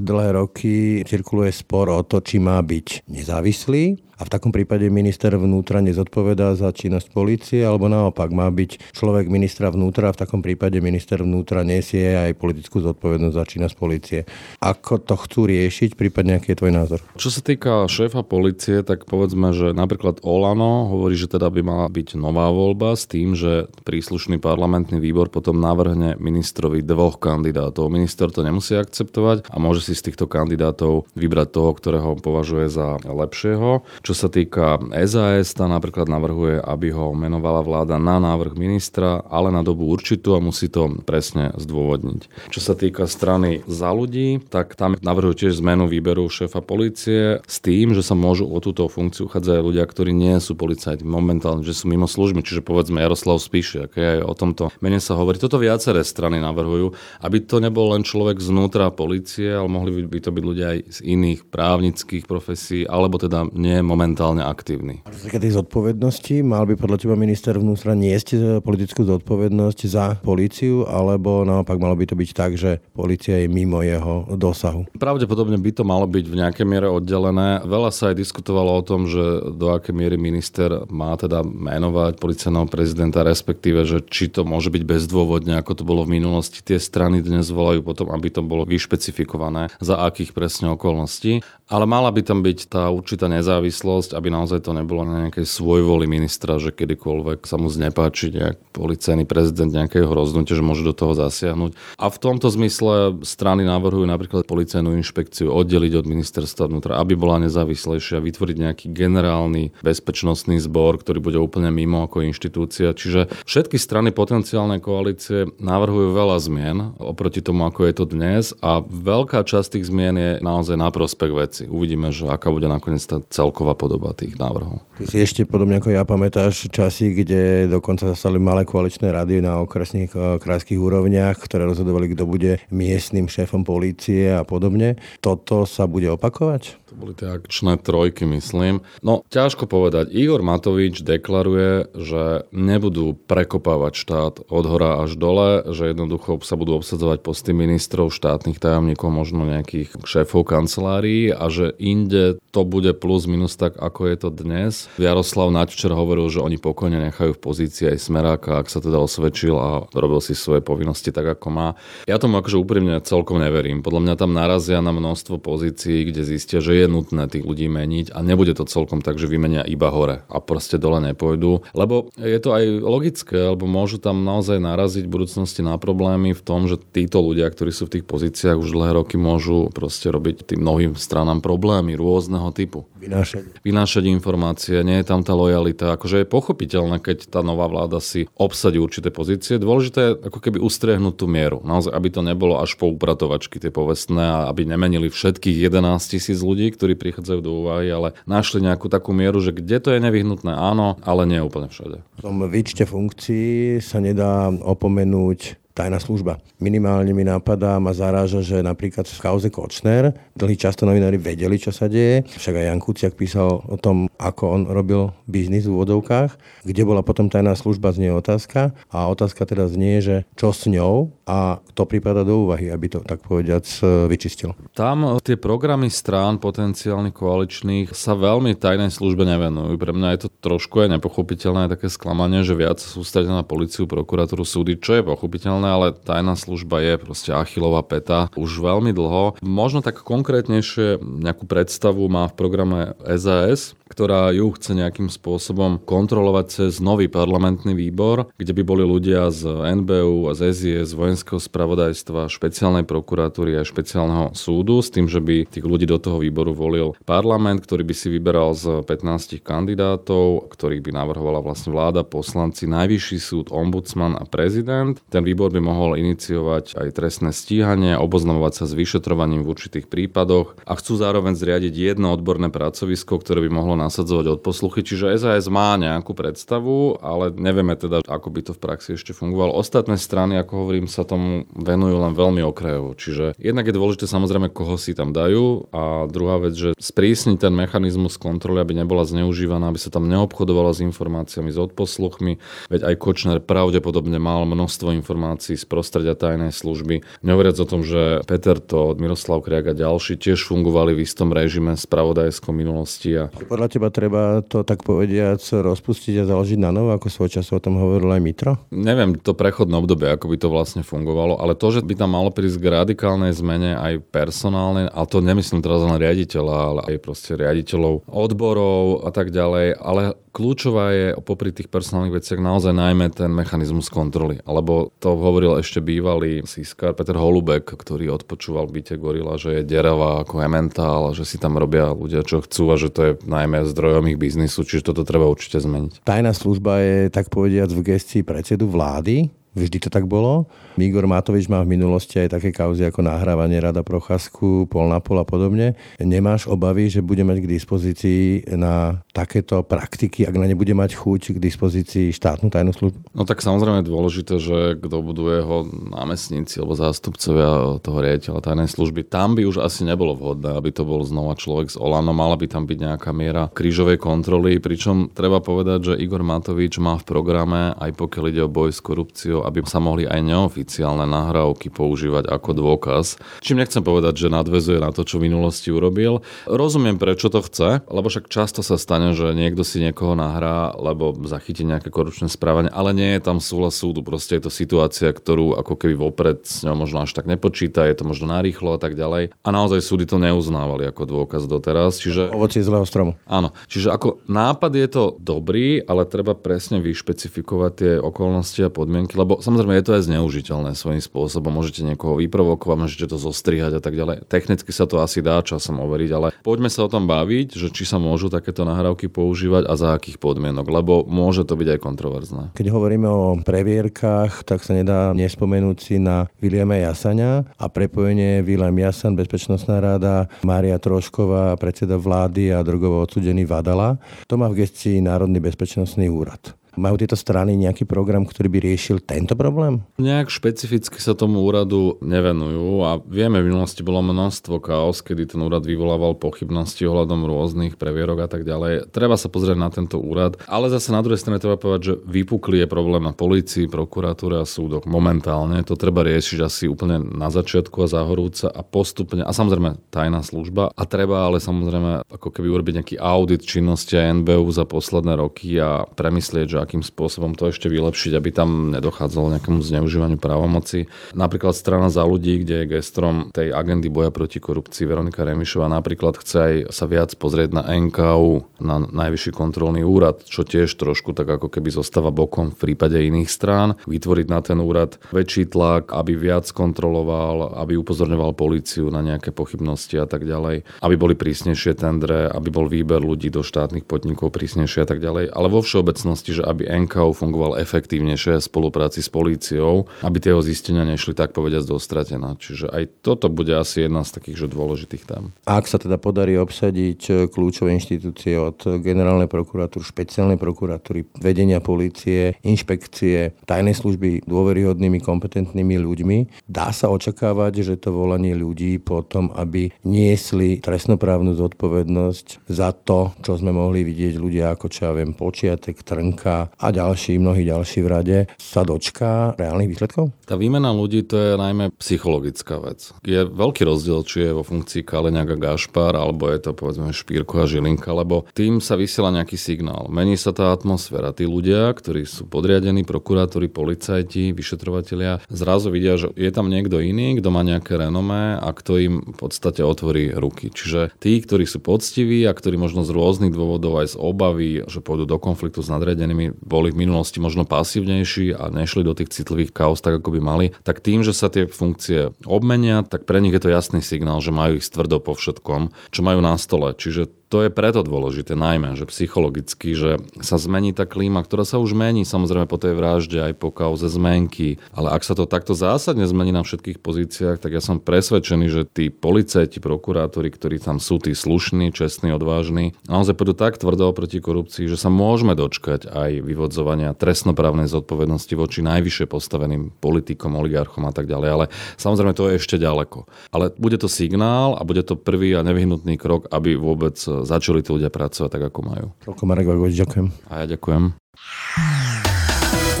dlhé 0.00 0.32
roky 0.32 1.00
cirkuluje 1.08 1.52
spor 1.52 1.88
o 1.88 2.02
to, 2.04 2.20
či 2.20 2.36
má 2.36 2.60
byť 2.60 3.08
nezávislý 3.08 4.11
a 4.22 4.30
v 4.30 4.30
takom 4.30 4.54
prípade 4.54 4.86
minister 4.86 5.34
vnútra 5.34 5.82
nezodpovedá 5.82 6.54
za 6.54 6.70
činnosť 6.70 7.10
policie, 7.10 7.66
alebo 7.66 7.90
naopak 7.90 8.30
má 8.30 8.46
byť 8.54 8.94
človek 8.94 9.26
ministra 9.26 9.66
vnútra 9.74 10.08
a 10.08 10.14
v 10.14 10.22
takom 10.22 10.46
prípade 10.46 10.78
minister 10.78 11.26
vnútra 11.26 11.66
nesie 11.66 12.14
aj 12.14 12.38
politickú 12.38 12.78
zodpovednosť 12.86 13.34
za 13.34 13.42
činnosť 13.42 13.74
policie. 13.74 14.20
Ako 14.62 15.02
to 15.02 15.18
chcú 15.18 15.50
riešiť, 15.50 15.98
prípadne 15.98 16.38
aký 16.38 16.54
je 16.54 16.58
tvoj 16.62 16.70
názor? 16.70 17.02
Čo 17.18 17.34
sa 17.34 17.42
týka 17.42 17.90
šéfa 17.90 18.22
policie, 18.22 18.86
tak 18.86 19.10
povedzme, 19.10 19.50
že 19.50 19.74
napríklad 19.74 20.22
Olano 20.22 20.86
hovorí, 20.86 21.18
že 21.18 21.26
teda 21.26 21.50
by 21.50 21.66
mala 21.66 21.90
byť 21.90 22.14
nová 22.14 22.46
voľba 22.54 22.94
s 22.94 23.10
tým, 23.10 23.34
že 23.34 23.66
príslušný 23.82 24.38
parlamentný 24.38 25.02
výbor 25.02 25.34
potom 25.34 25.58
navrhne 25.58 26.14
ministrovi 26.22 26.86
dvoch 26.86 27.18
kandidátov. 27.18 27.90
Minister 27.90 28.30
to 28.30 28.46
nemusí 28.46 28.78
akceptovať 28.78 29.50
a 29.50 29.56
môže 29.58 29.82
si 29.82 29.98
z 29.98 30.14
týchto 30.14 30.30
kandidátov 30.30 31.10
vybrať 31.18 31.48
toho, 31.50 31.74
ktorého 31.74 32.14
považuje 32.22 32.70
za 32.70 33.02
lepšieho. 33.02 33.82
Čo 34.04 34.11
Čo 34.12 34.28
sa 34.28 34.36
týka 34.36 34.76
SAS, 35.08 35.56
tá 35.56 35.64
napríklad 35.64 36.04
navrhuje, 36.04 36.60
aby 36.60 36.92
ho 36.92 37.16
menovala 37.16 37.64
vláda 37.64 37.96
na 37.96 38.20
návrh 38.20 38.52
ministra, 38.60 39.24
ale 39.24 39.48
na 39.48 39.64
dobu 39.64 39.88
určitú 39.88 40.36
a 40.36 40.44
musí 40.44 40.68
to 40.68 41.00
presne 41.00 41.56
zdôvodniť. 41.56 42.52
Čo 42.52 42.60
sa 42.60 42.76
týka 42.76 43.08
strany 43.08 43.64
za 43.64 43.88
ľudí, 43.88 44.44
tak 44.52 44.76
tam 44.76 45.00
navrhujú 45.00 45.48
tiež 45.48 45.64
zmenu 45.64 45.88
výberu 45.88 46.28
šéfa 46.28 46.60
policie 46.60 47.40
s 47.40 47.56
tým, 47.64 47.96
že 47.96 48.04
sa 48.04 48.12
môžu 48.12 48.44
o 48.52 48.60
túto 48.60 48.84
funkciu 48.84 49.32
uchádzať 49.32 49.64
ľudia, 49.64 49.88
ktorí 49.88 50.12
nie 50.12 50.36
sú 50.44 50.60
policajti 50.60 51.08
momentálne, 51.08 51.64
že 51.64 51.72
sú 51.72 51.88
mimo 51.88 52.04
služby, 52.04 52.44
čiže 52.44 52.60
povedzme 52.60 53.00
Jaroslav 53.00 53.40
Spíšiak, 53.40 53.96
aj 53.96 54.28
o 54.28 54.34
tomto 54.36 54.68
mene 54.84 55.00
sa 55.00 55.16
hovorí. 55.16 55.40
Toto 55.40 55.56
viaceré 55.56 56.04
strany 56.04 56.36
navrhujú, 56.36 56.92
aby 57.24 57.40
to 57.48 57.64
nebol 57.64 57.96
len 57.96 58.04
človek 58.04 58.44
znútra 58.44 58.92
policie, 58.92 59.56
ale 59.56 59.72
mohli 59.72 60.04
by 60.04 60.20
to 60.20 60.28
byť 60.36 60.44
ľudia 60.44 60.66
aj 60.76 60.78
z 60.84 60.98
iných 61.00 61.48
právnických 61.48 62.28
profesí, 62.28 62.84
alebo 62.84 63.16
teda 63.16 63.48
nie 63.56 63.80
momentálne 63.80 64.01
aktívni. 64.42 65.04
A 65.06 65.14
čo 65.14 65.30
sa 65.30 65.38
tých 65.38 65.54
zodpovedností, 65.54 66.42
mal 66.42 66.66
by 66.66 66.74
podľa 66.74 66.98
teba 66.98 67.14
minister 67.14 67.54
vnútra 67.56 67.94
niesť 67.94 68.60
politickú 68.60 69.06
zodpovednosť 69.06 69.78
za 69.86 70.18
políciu, 70.20 70.84
alebo 70.88 71.46
naopak 71.46 71.78
malo 71.78 71.94
by 71.94 72.10
to 72.10 72.16
byť 72.18 72.30
tak, 72.34 72.58
že 72.58 72.82
policia 72.96 73.38
je 73.42 73.48
mimo 73.48 73.82
jeho 73.84 74.26
dosahu? 74.34 74.88
Pravdepodobne 74.96 75.60
by 75.60 75.70
to 75.70 75.84
malo 75.86 76.06
byť 76.08 76.24
v 76.26 76.38
nejakej 76.42 76.66
miere 76.66 76.88
oddelené. 76.88 77.62
Veľa 77.62 77.90
sa 77.92 78.10
aj 78.10 78.18
diskutovalo 78.18 78.72
o 78.74 78.82
tom, 78.82 79.06
že 79.06 79.52
do 79.52 79.70
akej 79.74 79.94
miery 79.94 80.16
minister 80.16 80.88
má 80.90 81.14
teda 81.18 81.44
menovať 81.44 82.18
policajného 82.18 82.66
prezidenta, 82.70 83.26
respektíve, 83.26 83.84
že 83.84 84.00
či 84.06 84.32
to 84.32 84.46
môže 84.46 84.72
byť 84.72 84.82
bezdôvodne, 84.86 85.58
ako 85.58 85.72
to 85.78 85.84
bolo 85.84 86.08
v 86.08 86.18
minulosti. 86.18 86.64
Tie 86.64 86.80
strany 86.80 87.20
dnes 87.20 87.50
volajú 87.52 87.84
potom, 87.84 88.08
aby 88.10 88.32
to 88.32 88.40
bolo 88.40 88.64
vyšpecifikované, 88.64 89.68
za 89.78 90.00
akých 90.00 90.32
presne 90.32 90.72
okolností. 90.72 91.44
Ale 91.72 91.88
mala 91.88 92.12
by 92.12 92.20
tam 92.20 92.44
byť 92.44 92.68
tá 92.68 92.92
určitá 92.92 93.32
nezávislosť, 93.32 94.12
aby 94.12 94.28
naozaj 94.28 94.68
to 94.68 94.76
nebolo 94.76 95.08
na 95.08 95.24
nejakej 95.24 95.48
svojvoli 95.48 96.04
ministra, 96.04 96.60
že 96.60 96.68
kedykoľvek 96.68 97.48
sa 97.48 97.56
mu 97.56 97.72
znepáči 97.72 98.28
nejak 98.28 98.60
policajný 98.76 99.24
prezident 99.24 99.72
nejakého 99.72 100.04
rozhodnutia, 100.12 100.60
že 100.60 100.60
môže 100.60 100.84
do 100.84 100.92
toho 100.92 101.16
zasiahnuť. 101.16 101.72
A 101.96 102.12
v 102.12 102.20
tomto 102.20 102.52
zmysle 102.52 103.24
strany 103.24 103.64
navrhujú 103.64 104.04
napríklad 104.04 104.44
policajnú 104.44 105.00
inšpekciu 105.00 105.48
oddeliť 105.48 106.04
od 106.04 106.06
ministerstva 106.12 106.68
vnútra, 106.68 107.00
aby 107.00 107.16
bola 107.16 107.40
nezávislejšia, 107.40 108.20
vytvoriť 108.20 108.56
nejaký 108.68 108.86
generálny 108.92 109.72
bezpečnostný 109.80 110.60
zbor, 110.60 111.00
ktorý 111.00 111.24
bude 111.24 111.40
úplne 111.40 111.72
mimo 111.72 112.04
ako 112.04 112.20
inštitúcia. 112.28 112.92
Čiže 112.92 113.32
všetky 113.48 113.80
strany 113.80 114.12
potenciálnej 114.12 114.84
koalície 114.84 115.48
navrhujú 115.56 116.12
veľa 116.12 116.36
zmien 116.36 117.00
oproti 117.00 117.40
tomu, 117.40 117.64
ako 117.64 117.88
je 117.88 117.94
to 117.96 118.04
dnes 118.04 118.52
a 118.60 118.84
veľká 118.84 119.40
časť 119.48 119.80
tých 119.80 119.88
zmien 119.88 120.16
je 120.20 120.30
naozaj 120.44 120.76
na 120.76 120.92
prospech 120.92 121.32
veci 121.32 121.61
veci. 121.62 121.70
Uvidíme, 121.70 122.10
že 122.10 122.26
aká 122.26 122.50
bude 122.50 122.66
nakoniec 122.66 123.02
tá 123.06 123.22
celková 123.30 123.78
podoba 123.78 124.12
tých 124.12 124.34
návrhov. 124.34 124.82
Ty 124.98 125.04
si 125.06 125.18
ešte 125.22 125.46
podobne 125.46 125.78
ako 125.78 125.94
ja 125.94 126.02
pamätáš 126.02 126.66
časy, 126.68 127.14
kde 127.14 127.70
dokonca 127.70 128.14
sa 128.18 128.28
malé 128.34 128.66
koaličné 128.66 129.12
rady 129.14 129.44
na 129.44 129.62
okresných 129.62 130.10
eh, 130.14 130.22
krajských 130.42 130.80
úrovniach, 130.80 131.38
ktoré 131.38 131.68
rozhodovali, 131.68 132.12
kto 132.12 132.26
bude 132.26 132.58
miestnym 132.74 133.30
šéfom 133.30 133.62
polície 133.62 134.34
a 134.34 134.42
podobne. 134.42 134.98
Toto 135.22 135.62
sa 135.68 135.86
bude 135.86 136.10
opakovať? 136.10 136.81
To 136.92 137.00
boli 137.08 137.16
tie 137.16 137.40
akčné 137.40 137.80
trojky, 137.80 138.28
myslím. 138.28 138.84
No, 139.00 139.24
ťažko 139.32 139.64
povedať. 139.64 140.12
Igor 140.12 140.44
Matovič 140.44 141.00
deklaruje, 141.00 141.88
že 141.96 142.44
nebudú 142.52 143.16
prekopávať 143.16 143.96
štát 143.96 144.34
od 144.52 144.64
hora 144.68 145.00
až 145.00 145.16
dole, 145.16 145.64
že 145.72 145.96
jednoducho 145.96 146.44
sa 146.44 146.52
budú 146.60 146.76
obsadzovať 146.76 147.24
posty 147.24 147.56
ministrov, 147.56 148.12
štátnych 148.12 148.60
tajomníkov, 148.60 149.08
možno 149.08 149.48
nejakých 149.48 150.04
šéfov 150.04 150.44
kancelárií 150.44 151.32
a 151.32 151.48
že 151.48 151.72
inde 151.80 152.36
to 152.52 152.68
bude 152.68 152.92
plus 153.00 153.24
minus 153.24 153.56
tak, 153.56 153.80
ako 153.80 154.12
je 154.12 154.16
to 154.20 154.28
dnes. 154.28 154.92
Jaroslav 155.00 155.48
Naččer 155.48 155.96
hovoril, 155.96 156.28
že 156.28 156.44
oni 156.44 156.60
pokojne 156.60 157.08
nechajú 157.08 157.32
v 157.32 157.40
pozícii 157.40 157.88
aj 157.88 158.04
Smeráka, 158.04 158.60
ak 158.60 158.68
sa 158.68 158.84
teda 158.84 159.00
osvedčil 159.00 159.56
a 159.56 159.88
robil 159.96 160.20
si 160.20 160.36
svoje 160.36 160.60
povinnosti 160.60 161.08
tak, 161.08 161.40
ako 161.40 161.48
má. 161.48 161.68
Ja 162.04 162.20
tomu 162.20 162.36
akože 162.36 162.60
úprimne 162.60 163.00
celkom 163.00 163.40
neverím. 163.40 163.80
Podľa 163.80 164.00
mňa 164.04 164.14
tam 164.20 164.36
narazia 164.36 164.84
na 164.84 164.92
množstvo 164.92 165.40
pozícií, 165.40 166.12
kde 166.12 166.28
zistia, 166.28 166.60
že 166.60 166.81
je 166.81 166.81
nutné 166.86 167.26
tých 167.28 167.44
ľudí 167.46 167.66
meniť 167.66 168.14
a 168.14 168.22
nebude 168.22 168.54
to 168.54 168.68
celkom 168.68 169.00
tak, 169.00 169.18
že 169.18 169.30
vymenia 169.30 169.66
iba 169.66 169.90
hore 169.92 170.24
a 170.26 170.36
proste 170.38 170.78
dole 170.78 171.02
nepôjdu. 171.02 171.66
Lebo 171.74 172.10
je 172.16 172.38
to 172.38 172.54
aj 172.54 172.64
logické, 172.82 173.38
lebo 173.54 173.68
môžu 173.68 174.02
tam 174.02 174.22
naozaj 174.26 174.58
naraziť 174.58 175.04
v 175.06 175.14
budúcnosti 175.14 175.60
na 175.62 175.78
problémy 175.78 176.32
v 176.32 176.42
tom, 176.42 176.66
že 176.66 176.80
títo 176.80 177.22
ľudia, 177.22 177.48
ktorí 177.50 177.70
sú 177.70 177.86
v 177.86 177.98
tých 177.98 178.04
pozíciách 178.06 178.58
už 178.58 178.70
dlhé 178.74 178.90
roky, 178.98 179.16
môžu 179.16 179.70
proste 179.70 180.10
robiť 180.10 180.54
tým 180.54 180.60
mnohým 180.64 180.92
stranám 180.98 181.44
problémy 181.44 181.94
rôzneho 181.94 182.50
typu. 182.54 182.86
Vynášať. 183.02 183.66
Vynášať 183.66 184.04
informácie, 184.10 184.78
nie 184.86 185.02
je 185.02 185.06
tam 185.06 185.26
tá 185.26 185.34
lojalita. 185.34 185.98
Akože 185.98 186.22
je 186.22 186.26
pochopiteľné, 186.28 187.02
keď 187.02 187.30
tá 187.30 187.40
nová 187.42 187.66
vláda 187.66 187.98
si 187.98 188.30
obsadí 188.38 188.78
určité 188.78 189.10
pozície. 189.10 189.58
Dôležité 189.58 190.00
je 190.00 190.16
ako 190.30 190.38
keby 190.38 190.58
ustriehnúť 190.62 191.14
tú 191.18 191.26
mieru. 191.26 191.58
Naozaj, 191.66 191.92
aby 191.92 192.08
to 192.14 192.22
nebolo 192.22 192.62
až 192.62 192.78
po 192.78 192.90
upratovačky 192.94 193.58
tie 193.58 193.74
povestné 193.74 194.22
a 194.22 194.40
aby 194.50 194.66
nemenili 194.66 195.10
všetkých 195.10 195.66
11 195.68 195.98
tisíc 196.02 196.38
ľudí, 196.42 196.71
ktorí 196.72 196.98
prichádzajú 196.98 197.40
do 197.44 197.52
úvahy, 197.62 197.92
ale 197.92 198.16
našli 198.26 198.64
nejakú 198.64 198.90
takú 198.90 199.14
mieru, 199.14 199.38
že 199.38 199.54
kde 199.54 199.78
to 199.78 199.88
je 199.94 200.00
nevyhnutné, 200.02 200.50
áno, 200.50 200.98
ale 201.06 201.28
nie 201.28 201.38
úplne 201.38 201.70
všade. 201.70 202.02
V 202.18 202.20
tom 202.24 202.42
výčte 202.50 202.88
funkcií 202.88 203.78
sa 203.78 204.02
nedá 204.02 204.50
opomenúť 204.50 205.61
tajná 205.72 205.98
služba. 205.98 206.38
Minimálne 206.60 207.10
mi 207.16 207.24
napadá, 207.24 207.80
ma 207.80 207.96
zaráža, 207.96 208.44
že 208.44 208.60
napríklad 208.60 209.08
v 209.08 209.18
kauze 209.20 209.48
Kočner 209.48 210.12
dlhý 210.36 210.56
často 210.56 210.84
novinári 210.84 211.16
vedeli, 211.16 211.56
čo 211.56 211.72
sa 211.72 211.88
deje. 211.88 212.24
Však 212.28 212.54
aj 212.56 212.66
Jan 212.68 212.80
Kuciak 212.80 213.12
písal 213.16 213.64
o 213.64 213.76
tom, 213.80 214.08
ako 214.20 214.42
on 214.52 214.62
robil 214.68 215.16
biznis 215.24 215.64
v 215.64 215.74
úvodovkách, 215.76 216.36
kde 216.68 216.82
bola 216.84 217.00
potom 217.00 217.32
tajná 217.32 217.56
služba, 217.56 217.96
znie 217.96 218.12
otázka. 218.12 218.76
A 218.92 219.08
otázka 219.08 219.48
teda 219.48 219.66
znie, 219.68 220.04
že 220.04 220.16
čo 220.36 220.52
s 220.52 220.68
ňou 220.68 221.12
a 221.24 221.64
kto 221.72 221.88
prípada 221.88 222.22
do 222.22 222.44
úvahy, 222.44 222.68
aby 222.68 222.92
to 222.92 223.00
tak 223.00 223.24
povediac 223.24 223.64
vyčistil. 224.10 224.52
Tam 224.76 225.04
tie 225.24 225.40
programy 225.40 225.88
strán 225.88 226.36
potenciálnych 226.36 227.16
koaličných 227.16 227.96
sa 227.96 228.12
veľmi 228.12 228.58
tajnej 228.58 228.92
službe 228.92 229.24
nevenujú. 229.24 229.78
Pre 229.80 229.92
mňa 229.96 230.08
je 230.14 230.20
to 230.26 230.28
trošku 230.42 230.84
aj 230.84 230.98
nepochopiteľné, 230.98 231.72
také 231.72 231.88
sklamanie, 231.88 232.44
že 232.44 232.58
viac 232.58 232.82
sústredia 232.82 233.32
na 233.32 233.46
policiu, 233.46 233.88
prokuratúru, 233.88 234.44
súdy, 234.44 234.76
čo 234.76 234.98
je 234.98 235.06
pochopiteľné 235.06 235.61
neuveriteľné, 235.62 235.68
ale 235.70 235.86
tajná 235.94 236.34
služba 236.34 236.82
je 236.82 236.94
proste 236.98 237.30
achilová 237.30 237.82
peta 237.86 238.28
už 238.34 238.58
veľmi 238.58 238.90
dlho. 238.90 239.38
Možno 239.40 239.80
tak 239.80 240.02
konkrétnejšie 240.02 240.98
nejakú 241.00 241.46
predstavu 241.46 242.06
má 242.10 242.26
v 242.26 242.36
programe 242.36 242.80
SAS, 243.06 243.78
ktorá 243.92 244.32
ju 244.32 244.48
chce 244.56 244.72
nejakým 244.72 245.12
spôsobom 245.12 245.76
kontrolovať 245.76 246.46
cez 246.48 246.80
nový 246.80 247.12
parlamentný 247.12 247.76
výbor, 247.76 248.32
kde 248.40 248.56
by 248.56 248.62
boli 248.64 248.84
ľudia 248.88 249.28
z 249.28 249.44
NBU, 249.84 250.32
z 250.32 250.40
SIE, 250.56 250.80
z 250.88 250.92
vojenského 250.96 251.36
spravodajstva, 251.36 252.32
špeciálnej 252.32 252.88
prokuratúry 252.88 253.60
a 253.60 253.68
špeciálneho 253.68 254.32
súdu, 254.32 254.80
s 254.80 254.88
tým, 254.88 255.12
že 255.12 255.20
by 255.20 255.44
tých 255.44 255.68
ľudí 255.68 255.84
do 255.84 256.00
toho 256.00 256.24
výboru 256.24 256.56
volil 256.56 256.96
parlament, 257.04 257.60
ktorý 257.60 257.84
by 257.84 257.92
si 257.92 258.08
vyberal 258.08 258.56
z 258.56 258.80
15 258.80 259.44
kandidátov, 259.44 260.48
ktorých 260.48 260.80
by 260.88 260.90
navrhovala 260.96 261.44
vlastne 261.44 261.76
vláda, 261.76 262.00
poslanci, 262.00 262.64
najvyšší 262.64 263.18
súd, 263.20 263.46
ombudsman 263.52 264.16
a 264.16 264.24
prezident. 264.24 264.96
Ten 265.12 265.20
výbor 265.20 265.51
by 265.52 265.60
mohol 265.60 266.00
iniciovať 266.00 266.80
aj 266.80 266.88
trestné 266.96 267.30
stíhanie, 267.36 268.00
oboznamovať 268.00 268.52
sa 268.56 268.64
s 268.64 268.72
vyšetrovaním 268.72 269.44
v 269.44 269.52
určitých 269.52 269.86
prípadoch 269.92 270.56
a 270.64 270.72
chcú 270.80 270.96
zároveň 270.96 271.36
zriadiť 271.36 271.74
jedno 271.76 272.16
odborné 272.16 272.48
pracovisko, 272.48 273.20
ktoré 273.20 273.44
by 273.44 273.50
mohlo 273.52 273.76
nasadzovať 273.76 274.38
od 274.38 274.40
posluchy. 274.40 274.80
Čiže 274.80 275.20
SAS 275.20 275.52
má 275.52 275.76
nejakú 275.76 276.16
predstavu, 276.16 277.02
ale 277.04 277.34
nevieme 277.34 277.76
teda, 277.76 278.00
ako 278.06 278.28
by 278.32 278.40
to 278.48 278.52
v 278.56 278.62
praxi 278.62 278.88
ešte 278.96 279.12
fungovalo. 279.12 279.52
Ostatné 279.52 280.00
strany, 280.00 280.38
ako 280.38 280.64
hovorím, 280.64 280.86
sa 280.88 281.04
tomu 281.04 281.44
venujú 281.52 281.96
len 281.98 282.14
veľmi 282.14 282.40
okrajovo. 282.46 282.94
Čiže 282.94 283.34
jednak 283.36 283.68
je 283.68 283.76
dôležité 283.76 284.06
samozrejme, 284.06 284.48
koho 284.54 284.78
si 284.78 284.94
tam 284.94 285.10
dajú 285.10 285.68
a 285.74 286.06
druhá 286.06 286.38
vec, 286.38 286.54
že 286.54 286.70
sprísniť 286.78 287.42
ten 287.42 287.50
mechanizmus 287.50 288.14
kontroly, 288.16 288.62
aby 288.62 288.78
nebola 288.78 289.02
zneužívaná, 289.02 289.74
aby 289.74 289.82
sa 289.82 289.90
tam 289.90 290.06
neobchodovalo 290.06 290.70
s 290.70 290.78
informáciami, 290.86 291.50
s 291.50 291.58
odposluchmi. 291.58 292.38
Veď 292.70 292.80
aj 292.86 292.94
Kočner 293.02 293.38
pravdepodobne 293.42 294.22
mal 294.22 294.46
množstvo 294.46 294.94
informácií 294.94 295.41
z 295.42 295.66
prostredia 295.66 296.14
tajnej 296.14 296.54
služby. 296.54 297.02
Nehovoriac 297.26 297.58
o 297.58 297.66
tom, 297.66 297.82
že 297.82 298.22
Peter 298.30 298.62
to, 298.62 298.94
Miroslav 298.94 299.42
Kriak 299.42 299.74
a 299.74 299.74
ďalší 299.74 300.14
tiež 300.14 300.46
fungovali 300.46 300.94
v 300.94 301.02
istom 301.02 301.34
režime 301.34 301.74
spravodajskom 301.74 302.54
minulosti. 302.54 303.18
A... 303.18 303.34
Podľa 303.34 303.66
teba 303.66 303.90
treba 303.90 304.46
to 304.46 304.62
tak 304.62 304.86
povediac 304.86 305.42
rozpustiť 305.42 306.22
a 306.22 306.28
založiť 306.30 306.58
na 306.62 306.70
novo, 306.70 306.94
ako 306.94 307.10
svoj 307.10 307.34
čas 307.34 307.50
o 307.50 307.58
tom 307.58 307.82
hovoril 307.82 308.14
aj 308.14 308.22
Mitro? 308.22 308.52
Neviem, 308.70 309.18
to 309.18 309.34
prechodné 309.34 309.74
obdobie, 309.74 310.14
ako 310.14 310.30
by 310.30 310.36
to 310.38 310.48
vlastne 310.52 310.82
fungovalo, 310.86 311.42
ale 311.42 311.58
to, 311.58 311.74
že 311.74 311.82
by 311.82 311.98
tam 311.98 312.14
malo 312.14 312.30
prísť 312.30 312.62
k 312.62 312.70
radikálnej 312.84 313.34
zmene 313.34 313.74
aj 313.74 314.04
personálnej, 314.14 314.86
a 314.86 315.02
to 315.08 315.18
nemyslím 315.18 315.64
teraz 315.64 315.82
len 315.82 315.98
riaditeľa, 315.98 316.54
ale 316.54 316.80
aj 316.94 316.96
proste 317.02 317.34
riaditeľov 317.34 318.06
odborov 318.06 319.08
a 319.08 319.10
tak 319.10 319.32
ďalej, 319.34 319.80
ale 319.80 320.14
Kľúčová 320.32 320.96
je 320.96 321.06
popri 321.20 321.52
tých 321.52 321.68
personálnych 321.68 322.16
veciach 322.16 322.40
naozaj 322.40 322.72
najmä 322.72 323.12
ten 323.12 323.28
mechanizmus 323.28 323.92
kontroly. 323.92 324.40
Alebo 324.48 324.88
to 324.96 325.12
hovoril 325.32 325.56
ešte 325.56 325.80
bývalý 325.80 326.44
sískar 326.44 326.92
Peter 326.92 327.16
Holubek, 327.16 327.72
ktorý 327.72 328.12
odpočúval 328.20 328.68
byte 328.68 329.00
Gorila, 329.00 329.40
že 329.40 329.64
je 329.64 329.64
deravá 329.64 330.20
ako 330.20 330.44
ementál, 330.44 331.16
že 331.16 331.24
si 331.24 331.40
tam 331.40 331.56
robia 331.56 331.96
ľudia, 331.96 332.20
čo 332.20 332.44
chcú 332.44 332.68
a 332.68 332.76
že 332.76 332.92
to 332.92 333.00
je 333.00 333.12
najmä 333.24 333.64
zdrojom 333.64 334.12
ich 334.12 334.20
biznisu, 334.20 334.68
čiže 334.68 334.92
toto 334.92 335.08
treba 335.08 335.24
určite 335.24 335.56
zmeniť. 335.64 336.04
Tajná 336.04 336.36
služba 336.36 336.84
je 336.84 337.08
tak 337.08 337.32
povediac 337.32 337.72
v 337.72 337.80
gestii 337.80 338.20
predsedu 338.20 338.68
vlády. 338.68 339.32
Vždy 339.52 339.84
to 339.84 339.88
tak 339.92 340.08
bolo. 340.08 340.48
Igor 340.80 341.04
Matovič 341.04 341.44
má 341.52 341.60
v 341.60 341.76
minulosti 341.76 342.16
aj 342.16 342.40
také 342.40 342.50
kauzy 342.56 342.88
ako 342.88 343.04
nahrávanie 343.04 343.60
Rada 343.60 343.84
Procházku, 343.84 344.64
pol 344.64 344.88
na 344.88 344.96
pol 345.04 345.20
a 345.20 345.28
podobne. 345.28 345.76
Nemáš 346.00 346.48
obavy, 346.48 346.88
že 346.88 347.04
bude 347.04 347.20
mať 347.20 347.44
k 347.44 347.50
dispozícii 347.60 348.48
na 348.56 349.04
takéto 349.12 349.60
praktiky, 349.60 350.24
ak 350.24 350.32
na 350.40 350.48
ne 350.48 350.56
bude 350.56 350.72
mať 350.72 350.96
chuť 350.96 351.36
k 351.36 351.38
dispozícii 351.38 352.16
štátnu 352.16 352.48
tajnú 352.48 352.72
službu? 352.72 353.12
No 353.12 353.28
tak 353.28 353.44
samozrejme 353.44 353.84
je 353.84 353.92
dôležité, 353.92 354.34
že 354.40 354.80
kto 354.80 355.04
budú 355.04 355.28
jeho 355.28 355.68
námestníci 355.68 356.56
alebo 356.56 356.72
zástupcovia 356.72 357.76
toho 357.84 357.98
riaditeľa 358.00 358.40
tajnej 358.40 358.72
služby, 358.72 359.04
tam 359.04 359.36
by 359.36 359.44
už 359.44 359.60
asi 359.60 359.84
nebolo 359.84 360.16
vhodné, 360.16 360.56
aby 360.56 360.72
to 360.72 360.88
bol 360.88 361.04
znova 361.04 361.36
človek 361.36 361.68
z 361.68 361.76
Olano, 361.76 362.16
mala 362.16 362.40
by 362.40 362.48
tam 362.48 362.64
byť 362.64 362.78
nejaká 362.80 363.12
miera 363.12 363.52
krížovej 363.52 364.00
kontroly, 364.00 364.56
pričom 364.56 365.12
treba 365.12 365.44
povedať, 365.44 365.92
že 365.92 366.00
Igor 366.00 366.24
Matovič 366.24 366.80
má 366.80 366.96
v 366.96 367.04
programe, 367.04 367.76
aj 367.76 367.92
pokiaľ 368.00 368.24
ide 368.32 368.42
o 368.42 368.50
boj 368.50 368.72
s 368.72 368.80
korupciou, 368.80 369.41
aby 369.42 369.66
sa 369.66 369.82
mohli 369.82 370.06
aj 370.06 370.22
neoficiálne 370.22 371.04
nahrávky 371.06 371.68
používať 371.68 372.30
ako 372.30 372.50
dôkaz. 372.54 373.18
Čím 373.42 373.62
nechcem 373.62 373.82
povedať, 373.82 374.26
že 374.26 374.34
nadvezuje 374.34 374.78
na 374.78 374.94
to, 374.94 375.02
čo 375.02 375.18
v 375.18 375.26
minulosti 375.30 375.68
urobil. 375.74 376.22
Rozumiem, 376.46 376.96
prečo 376.96 377.28
to 377.28 377.42
chce, 377.42 377.82
lebo 377.86 378.06
však 378.08 378.30
často 378.30 378.62
sa 378.62 378.78
stane, 378.78 379.12
že 379.12 379.34
niekto 379.34 379.66
si 379.66 379.82
niekoho 379.82 380.14
nahrá, 380.14 380.74
lebo 380.78 381.14
zachytí 381.26 381.66
nejaké 381.66 381.90
korupčné 381.90 382.30
správanie, 382.30 382.70
ale 382.72 382.94
nie 382.94 383.18
je 383.18 383.20
tam 383.22 383.38
súhlas 383.42 383.78
súdu. 383.78 384.00
Proste 384.06 384.38
je 384.38 384.48
to 384.48 384.52
situácia, 384.52 385.10
ktorú 385.10 385.58
ako 385.58 385.74
keby 385.78 385.94
vopred 385.98 386.46
s 386.46 386.62
ňou 386.62 386.78
možno 386.78 387.02
až 387.02 387.12
tak 387.12 387.26
nepočíta, 387.26 387.86
je 387.86 387.96
to 387.98 388.04
možno 388.06 388.30
narýchlo 388.30 388.76
a 388.76 388.80
tak 388.80 388.94
ďalej. 388.94 389.34
A 389.42 389.48
naozaj 389.50 389.82
súdy 389.82 390.06
to 390.06 390.20
neuznávali 390.20 390.86
ako 390.88 391.02
dôkaz 391.08 391.46
doteraz. 391.50 391.98
Čiže... 391.98 392.30
Ovocie 392.30 392.62
zlého 392.62 392.86
stromu. 392.86 393.18
Áno. 393.26 393.54
Čiže 393.66 393.92
ako 393.92 394.22
nápad 394.28 394.72
je 394.76 394.88
to 394.88 395.04
dobrý, 395.18 395.80
ale 395.82 396.06
treba 396.06 396.36
presne 396.36 396.78
vyšpecifikovať 396.82 397.72
tie 397.72 397.92
okolnosti 397.98 398.60
a 398.64 398.70
podmienky, 398.72 399.16
lebo 399.16 399.31
lebo 399.32 399.40
samozrejme 399.40 399.80
je 399.80 399.86
to 399.88 399.96
aj 399.96 400.02
zneužiteľné 400.12 400.70
svojím 400.76 401.00
spôsobom. 401.00 401.56
Môžete 401.56 401.80
niekoho 401.88 402.20
vyprovokovať, 402.20 402.76
môžete 402.76 403.08
to 403.08 403.16
zostrihať 403.16 403.72
a 403.72 403.82
tak 403.82 403.96
ďalej. 403.96 404.28
Technicky 404.28 404.68
sa 404.76 404.84
to 404.84 405.00
asi 405.00 405.24
dá 405.24 405.40
časom 405.40 405.80
overiť, 405.80 406.10
ale 406.12 406.36
poďme 406.44 406.68
sa 406.68 406.84
o 406.84 406.92
tom 406.92 407.08
baviť, 407.08 407.56
že 407.56 407.72
či 407.72 407.88
sa 407.88 407.96
môžu 407.96 408.28
takéto 408.28 408.68
nahrávky 408.68 409.08
používať 409.08 409.64
a 409.64 409.72
za 409.80 409.96
akých 409.96 410.20
podmienok, 410.20 410.68
lebo 410.68 411.08
môže 411.08 411.48
to 411.48 411.56
byť 411.56 411.68
aj 411.72 411.78
kontroverzné. 411.80 412.42
Keď 412.52 412.66
hovoríme 412.68 413.08
o 413.08 413.40
previerkách, 413.40 414.44
tak 414.44 414.60
sa 414.60 414.76
nedá 414.76 415.16
nespomenúť 415.16 415.76
si 415.80 415.96
na 415.96 416.28
Viliama 416.36 416.76
Jasania 416.76 417.48
a 417.56 417.72
prepojenie 417.72 418.44
William 418.44 418.76
Jasan, 418.76 419.16
Bezpečnostná 419.16 419.80
rada, 419.80 420.28
Mária 420.44 420.76
Trošková, 420.76 421.56
predseda 421.56 421.96
vlády 421.96 422.52
a 422.52 422.60
drogovo 422.60 423.00
odsudený 423.00 423.48
Vadala. 423.48 423.96
To 424.28 424.36
má 424.36 424.52
v 424.52 424.60
gestii 424.60 425.00
Národný 425.00 425.40
bezpečnostný 425.40 426.12
úrad. 426.12 426.52
Majú 426.72 426.96
tieto 426.96 427.20
strany 427.20 427.52
nejaký 427.52 427.84
program, 427.84 428.24
ktorý 428.24 428.48
by 428.48 428.58
riešil 428.64 429.04
tento 429.04 429.36
problém? 429.36 429.84
Nejak 430.00 430.32
špecificky 430.32 430.96
sa 430.96 431.12
tomu 431.12 431.44
úradu 431.44 432.00
nevenujú 432.00 432.80
a 432.80 432.96
vieme, 433.04 433.44
v 433.44 433.52
minulosti 433.52 433.84
bolo 433.84 434.00
množstvo 434.00 434.56
chaos, 434.64 435.04
kedy 435.04 435.36
ten 435.36 435.44
úrad 435.44 435.68
vyvolával 435.68 436.16
pochybnosti 436.16 436.88
ohľadom 436.88 437.28
rôznych 437.28 437.76
previerok 437.76 438.24
a 438.24 438.28
tak 438.32 438.48
ďalej. 438.48 438.88
Treba 438.88 439.20
sa 439.20 439.28
pozrieť 439.28 439.58
na 439.60 439.68
tento 439.68 440.00
úrad, 440.00 440.40
ale 440.48 440.72
zase 440.72 440.96
na 440.96 441.04
druhej 441.04 441.20
strane 441.20 441.36
treba 441.36 441.60
povedať, 441.60 441.80
že 441.84 441.94
vypukli 442.08 442.64
je 442.64 442.72
problém 442.72 443.04
na 443.04 443.12
policii, 443.12 443.68
prokuratúre 443.68 444.40
a 444.40 444.48
súdoch 444.48 444.88
momentálne. 444.88 445.60
To 445.68 445.76
treba 445.76 446.00
riešiť 446.08 446.38
asi 446.40 446.64
úplne 446.72 447.04
na 447.04 447.28
začiatku 447.28 447.84
a 447.84 447.90
zahorúca 447.90 448.48
a 448.48 448.64
postupne, 448.64 449.20
a 449.20 449.32
samozrejme 449.36 449.76
tajná 449.92 450.24
služba 450.24 450.72
a 450.72 450.82
treba 450.88 451.28
ale 451.28 451.36
samozrejme 451.36 452.08
ako 452.08 452.28
keby 452.32 452.48
urobiť 452.48 452.74
nejaký 452.80 452.96
audit 452.96 453.44
činnosti 453.44 454.00
NBU 454.00 454.48
za 454.56 454.64
posledné 454.64 455.20
roky 455.20 455.60
a 455.60 455.84
premyslieť, 455.84 456.46
že 456.48 456.61
akým 456.62 456.86
spôsobom 456.86 457.34
to 457.34 457.50
ešte 457.50 457.66
vylepšiť, 457.66 458.12
aby 458.14 458.30
tam 458.30 458.70
nedochádzalo 458.72 459.36
nejakému 459.38 459.60
zneužívaniu 459.60 460.18
právomoci. 460.22 460.86
Napríklad 461.12 461.58
strana 461.58 461.90
za 461.90 462.06
ľudí, 462.06 462.46
kde 462.46 462.64
je 462.64 462.70
gestrom 462.78 463.34
tej 463.34 463.50
agendy 463.50 463.90
boja 463.90 464.14
proti 464.14 464.38
korupcii 464.38 464.86
Veronika 464.86 465.26
Remišová 465.26 465.66
napríklad 465.66 466.20
chce 466.20 466.36
aj 466.38 466.54
sa 466.70 466.86
viac 466.86 467.10
pozrieť 467.18 467.56
na 467.58 467.62
NKU, 467.66 468.62
na 468.62 468.76
Najvyšší 468.82 469.32
kontrolný 469.32 469.82
úrad, 469.82 470.22
čo 470.28 470.44
tiež 470.46 470.70
trošku 470.78 471.16
tak 471.16 471.26
ako 471.26 471.48
keby 471.48 471.72
zostáva 471.72 472.14
bokom 472.14 472.52
v 472.52 472.70
prípade 472.70 473.00
iných 473.00 473.30
strán. 473.30 473.74
Vytvoriť 473.88 474.26
na 474.28 474.40
ten 474.44 474.60
úrad 474.60 475.00
väčší 475.10 475.48
tlak, 475.48 475.90
aby 475.90 476.14
viac 476.14 476.46
kontroloval, 476.52 477.56
aby 477.58 477.74
upozorňoval 477.80 478.36
políciu 478.36 478.92
na 478.92 479.00
nejaké 479.00 479.32
pochybnosti 479.32 479.98
a 479.98 480.06
tak 480.06 480.28
ďalej, 480.28 480.62
aby 480.84 480.94
boli 480.94 481.14
prísnejšie 481.16 481.72
tendre, 481.74 482.28
aby 482.28 482.48
bol 482.52 482.68
výber 482.68 483.00
ľudí 483.00 483.32
do 483.32 483.40
štátnych 483.40 483.88
podnikov 483.88 484.30
prísnejšie 484.30 484.84
a 484.84 484.88
tak 484.88 485.00
ďalej. 485.00 485.32
Ale 485.32 485.48
vo 485.48 485.64
všeobecnosti, 485.64 486.42
že 486.42 486.46
aby 486.52 486.68
NKO 486.86 487.16
fungoval 487.16 487.58
efektívnejšie 487.58 488.38
v 488.38 488.44
spolupráci 488.44 489.00
s 489.00 489.08
políciou, 489.08 489.88
aby 490.04 490.20
tie 490.20 490.36
zistenia 490.44 490.84
nešli 490.84 491.16
tak 491.16 491.32
povediať 491.32 491.64
dostratená. 491.64 492.36
Čiže 492.36 492.68
aj 492.68 493.02
toto 493.02 493.32
bude 493.32 493.56
asi 493.56 493.88
jedna 493.88 494.04
z 494.04 494.20
takých 494.20 494.44
že 494.44 494.46
dôležitých 494.52 495.04
tém. 495.08 495.24
Ak 495.48 495.66
sa 495.66 495.80
teda 495.80 495.96
podarí 495.96 496.36
obsadiť 496.36 497.30
kľúčové 497.32 497.74
inštitúcie 497.76 498.36
od 498.36 498.62
generálnej 498.82 499.30
prokuratúry, 499.30 499.82
špeciálnej 499.82 500.36
prokuratúry, 500.36 501.08
vedenia 501.18 501.62
polície, 501.62 502.36
inšpekcie, 502.42 503.34
tajnej 503.48 503.76
služby 503.76 504.26
dôveryhodnými, 504.26 504.98
kompetentnými 505.00 505.78
ľuďmi, 505.78 506.18
dá 506.50 506.74
sa 506.74 506.90
očakávať, 506.90 507.62
že 507.62 507.74
to 507.80 507.94
volanie 507.94 508.34
ľudí 508.34 508.82
potom, 508.82 509.30
aby 509.34 509.70
niesli 509.86 510.58
trestnoprávnu 510.60 511.38
zodpovednosť 511.38 512.50
za 512.50 512.74
to, 512.74 513.14
čo 513.22 513.38
sme 513.38 513.54
mohli 513.54 513.86
vidieť 513.86 514.14
ľudia 514.18 514.54
ako 514.54 514.66
čo 514.68 514.90
ja 514.90 514.92
viem, 514.92 515.14
Počiatek, 515.14 515.80
Trnka, 515.86 516.41
a 516.50 516.66
ďalší, 516.72 517.20
mnohí 517.20 517.46
ďalší 517.46 517.78
v 517.84 517.88
rade 517.90 518.18
sa 518.40 518.66
dočká 518.66 519.38
reálnych 519.38 519.76
výsledkov? 519.76 520.10
Tá 520.26 520.34
výmena 520.34 520.72
ľudí 520.72 521.04
to 521.06 521.14
je 521.20 521.30
najmä 521.36 521.74
psychologická 521.78 522.58
vec. 522.58 522.90
Je 523.04 523.22
veľký 523.22 523.62
rozdiel, 523.68 524.00
či 524.02 524.26
je 524.26 524.32
vo 524.32 524.42
funkcii 524.42 524.82
Kaleňák 524.82 525.34
a 525.34 525.36
Gašpar, 525.38 525.92
alebo 525.92 526.32
je 526.32 526.40
to 526.40 526.56
povedzme 526.56 526.90
Špírko 526.90 527.42
a 527.42 527.50
Žilinka, 527.50 527.92
lebo 527.92 528.24
tým 528.32 528.58
sa 528.58 528.74
vysiela 528.74 529.12
nejaký 529.12 529.36
signál. 529.36 529.92
Mení 529.92 530.16
sa 530.16 530.32
tá 530.32 530.50
atmosféra. 530.54 531.12
Tí 531.12 531.28
ľudia, 531.28 531.68
ktorí 531.74 532.08
sú 532.08 532.24
podriadení, 532.26 532.86
prokurátori, 532.86 533.52
policajti, 533.52 534.32
vyšetrovatelia, 534.32 535.20
zrazu 535.28 535.68
vidia, 535.68 536.00
že 536.00 536.08
je 536.16 536.30
tam 536.32 536.48
niekto 536.48 536.80
iný, 536.80 537.20
kto 537.20 537.28
má 537.28 537.44
nejaké 537.44 537.76
renomé 537.76 538.40
a 538.40 538.48
kto 538.54 538.80
im 538.80 538.94
v 539.02 539.16
podstate 539.16 539.60
otvorí 539.60 540.12
ruky. 540.14 540.48
Čiže 540.48 540.96
tí, 540.96 541.20
ktorí 541.20 541.44
sú 541.44 541.60
poctiví 541.60 542.24
a 542.24 542.32
ktorí 542.32 542.56
možno 542.56 542.86
z 542.86 542.94
rôznych 542.94 543.34
dôvodov 543.34 543.82
aj 543.84 543.94
z 543.94 543.96
obavy, 544.00 544.64
že 544.68 544.80
pôjdu 544.80 545.04
do 545.04 545.18
konfliktu 545.20 545.60
s 545.60 545.68
nadriadenými, 545.68 546.31
boli 546.40 546.72
v 546.72 546.86
minulosti 546.86 547.20
možno 547.20 547.44
pasívnejší 547.44 548.36
a 548.36 548.48
nešli 548.48 548.82
do 548.82 548.96
tých 548.96 549.12
citlivých 549.12 549.52
kaos 549.52 549.84
tak, 549.84 550.00
ako 550.00 550.16
by 550.16 550.20
mali, 550.20 550.46
tak 550.64 550.80
tým, 550.80 551.04
že 551.04 551.12
sa 551.12 551.28
tie 551.28 551.44
funkcie 551.44 552.16
obmenia, 552.24 552.82
tak 552.86 553.04
pre 553.04 553.20
nich 553.20 553.36
je 553.36 553.42
to 553.44 553.50
jasný 553.52 553.84
signál, 553.84 554.24
že 554.24 554.32
majú 554.32 554.58
ich 554.58 554.66
tvrdo 554.66 554.98
po 554.98 555.12
všetkom, 555.12 555.72
čo 555.92 556.00
majú 556.00 556.20
na 556.24 556.34
stole. 556.40 556.72
Čiže 556.72 557.21
to 557.32 557.40
je 557.40 557.48
preto 557.48 557.80
dôležité, 557.80 558.36
najmä, 558.36 558.76
že 558.76 558.84
psychologicky, 558.84 559.72
že 559.72 559.96
sa 560.20 560.36
zmení 560.36 560.76
tá 560.76 560.84
klíma, 560.84 561.24
ktorá 561.24 561.48
sa 561.48 561.56
už 561.56 561.72
mení 561.72 562.04
samozrejme 562.04 562.44
po 562.44 562.60
tej 562.60 562.76
vražde 562.76 563.24
aj 563.24 563.40
po 563.40 563.48
kauze 563.48 563.88
zmenky, 563.88 564.60
ale 564.76 564.92
ak 564.92 565.00
sa 565.00 565.16
to 565.16 565.24
takto 565.24 565.56
zásadne 565.56 566.04
zmení 566.04 566.28
na 566.28 566.44
všetkých 566.44 566.84
pozíciách, 566.84 567.40
tak 567.40 567.56
ja 567.56 567.64
som 567.64 567.80
presvedčený, 567.80 568.52
že 568.52 568.68
tí 568.68 568.92
policajti, 568.92 569.64
prokurátori, 569.64 570.28
ktorí 570.28 570.60
tam 570.60 570.76
sú, 570.76 571.00
tí 571.00 571.16
slušní, 571.16 571.72
čestní, 571.72 572.12
odvážni, 572.12 572.76
naozaj 572.84 573.16
pôjdu 573.16 573.32
tak 573.32 573.56
tvrdo 573.56 573.96
proti 573.96 574.20
korupcii, 574.20 574.68
že 574.68 574.76
sa 574.76 574.92
môžeme 574.92 575.32
dočkať 575.32 575.88
aj 575.88 576.20
vyvodzovania 576.20 576.92
trestnoprávnej 576.92 577.64
zodpovednosti 577.64 578.34
voči 578.36 578.60
najvyššie 578.60 579.08
postaveným 579.08 579.72
politikom, 579.80 580.36
oligarchom 580.36 580.84
a 580.84 580.92
tak 580.92 581.08
ďalej. 581.08 581.28
Ale 581.32 581.44
samozrejme 581.80 582.12
to 582.12 582.28
je 582.28 582.36
ešte 582.36 582.60
ďaleko. 582.60 583.08
Ale 583.32 583.56
bude 583.56 583.80
to 583.80 583.88
signál 583.88 584.60
a 584.60 584.68
bude 584.68 584.84
to 584.84 585.00
prvý 585.00 585.32
a 585.32 585.40
nevyhnutný 585.40 585.96
krok, 585.96 586.28
aby 586.28 586.60
vôbec 586.60 587.00
začali 587.24 587.62
tí 587.62 587.70
ľudia 587.72 587.88
pracovať 587.88 588.30
tak, 588.30 588.42
ako 588.52 588.60
majú. 588.62 588.86
Toľko 589.06 589.22
Marek 589.26 589.48
Vagovič, 589.48 589.74
ďakujem. 589.82 590.06
A 590.28 590.44
ja 590.44 590.46
ďakujem. 590.50 590.82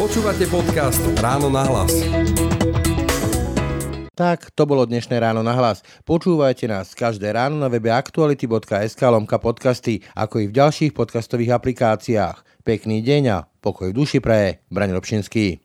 Počúvate 0.00 0.44
podcast 0.50 1.02
Ráno 1.20 1.52
na 1.52 1.62
hlas. 1.68 1.92
Tak, 4.12 4.52
to 4.52 4.68
bolo 4.68 4.84
dnešné 4.84 5.18
ráno 5.18 5.40
na 5.40 5.56
hlas. 5.56 5.80
Počúvajte 6.04 6.68
nás 6.68 6.92
každé 6.92 7.32
ráno 7.32 7.56
na 7.56 7.72
webe 7.72 7.88
aktuality.sk 7.88 9.00
lomka 9.08 9.40
podcasty, 9.40 10.04
ako 10.12 10.44
i 10.44 10.46
v 10.46 10.56
ďalších 10.56 10.92
podcastových 10.92 11.56
aplikáciách. 11.56 12.62
Pekný 12.62 13.00
deň 13.02 13.22
a 13.32 13.38
pokoj 13.64 13.90
v 13.90 13.96
duši 13.96 14.20
praje. 14.20 14.62
Braň 14.68 14.94
Robšinský. 14.94 15.64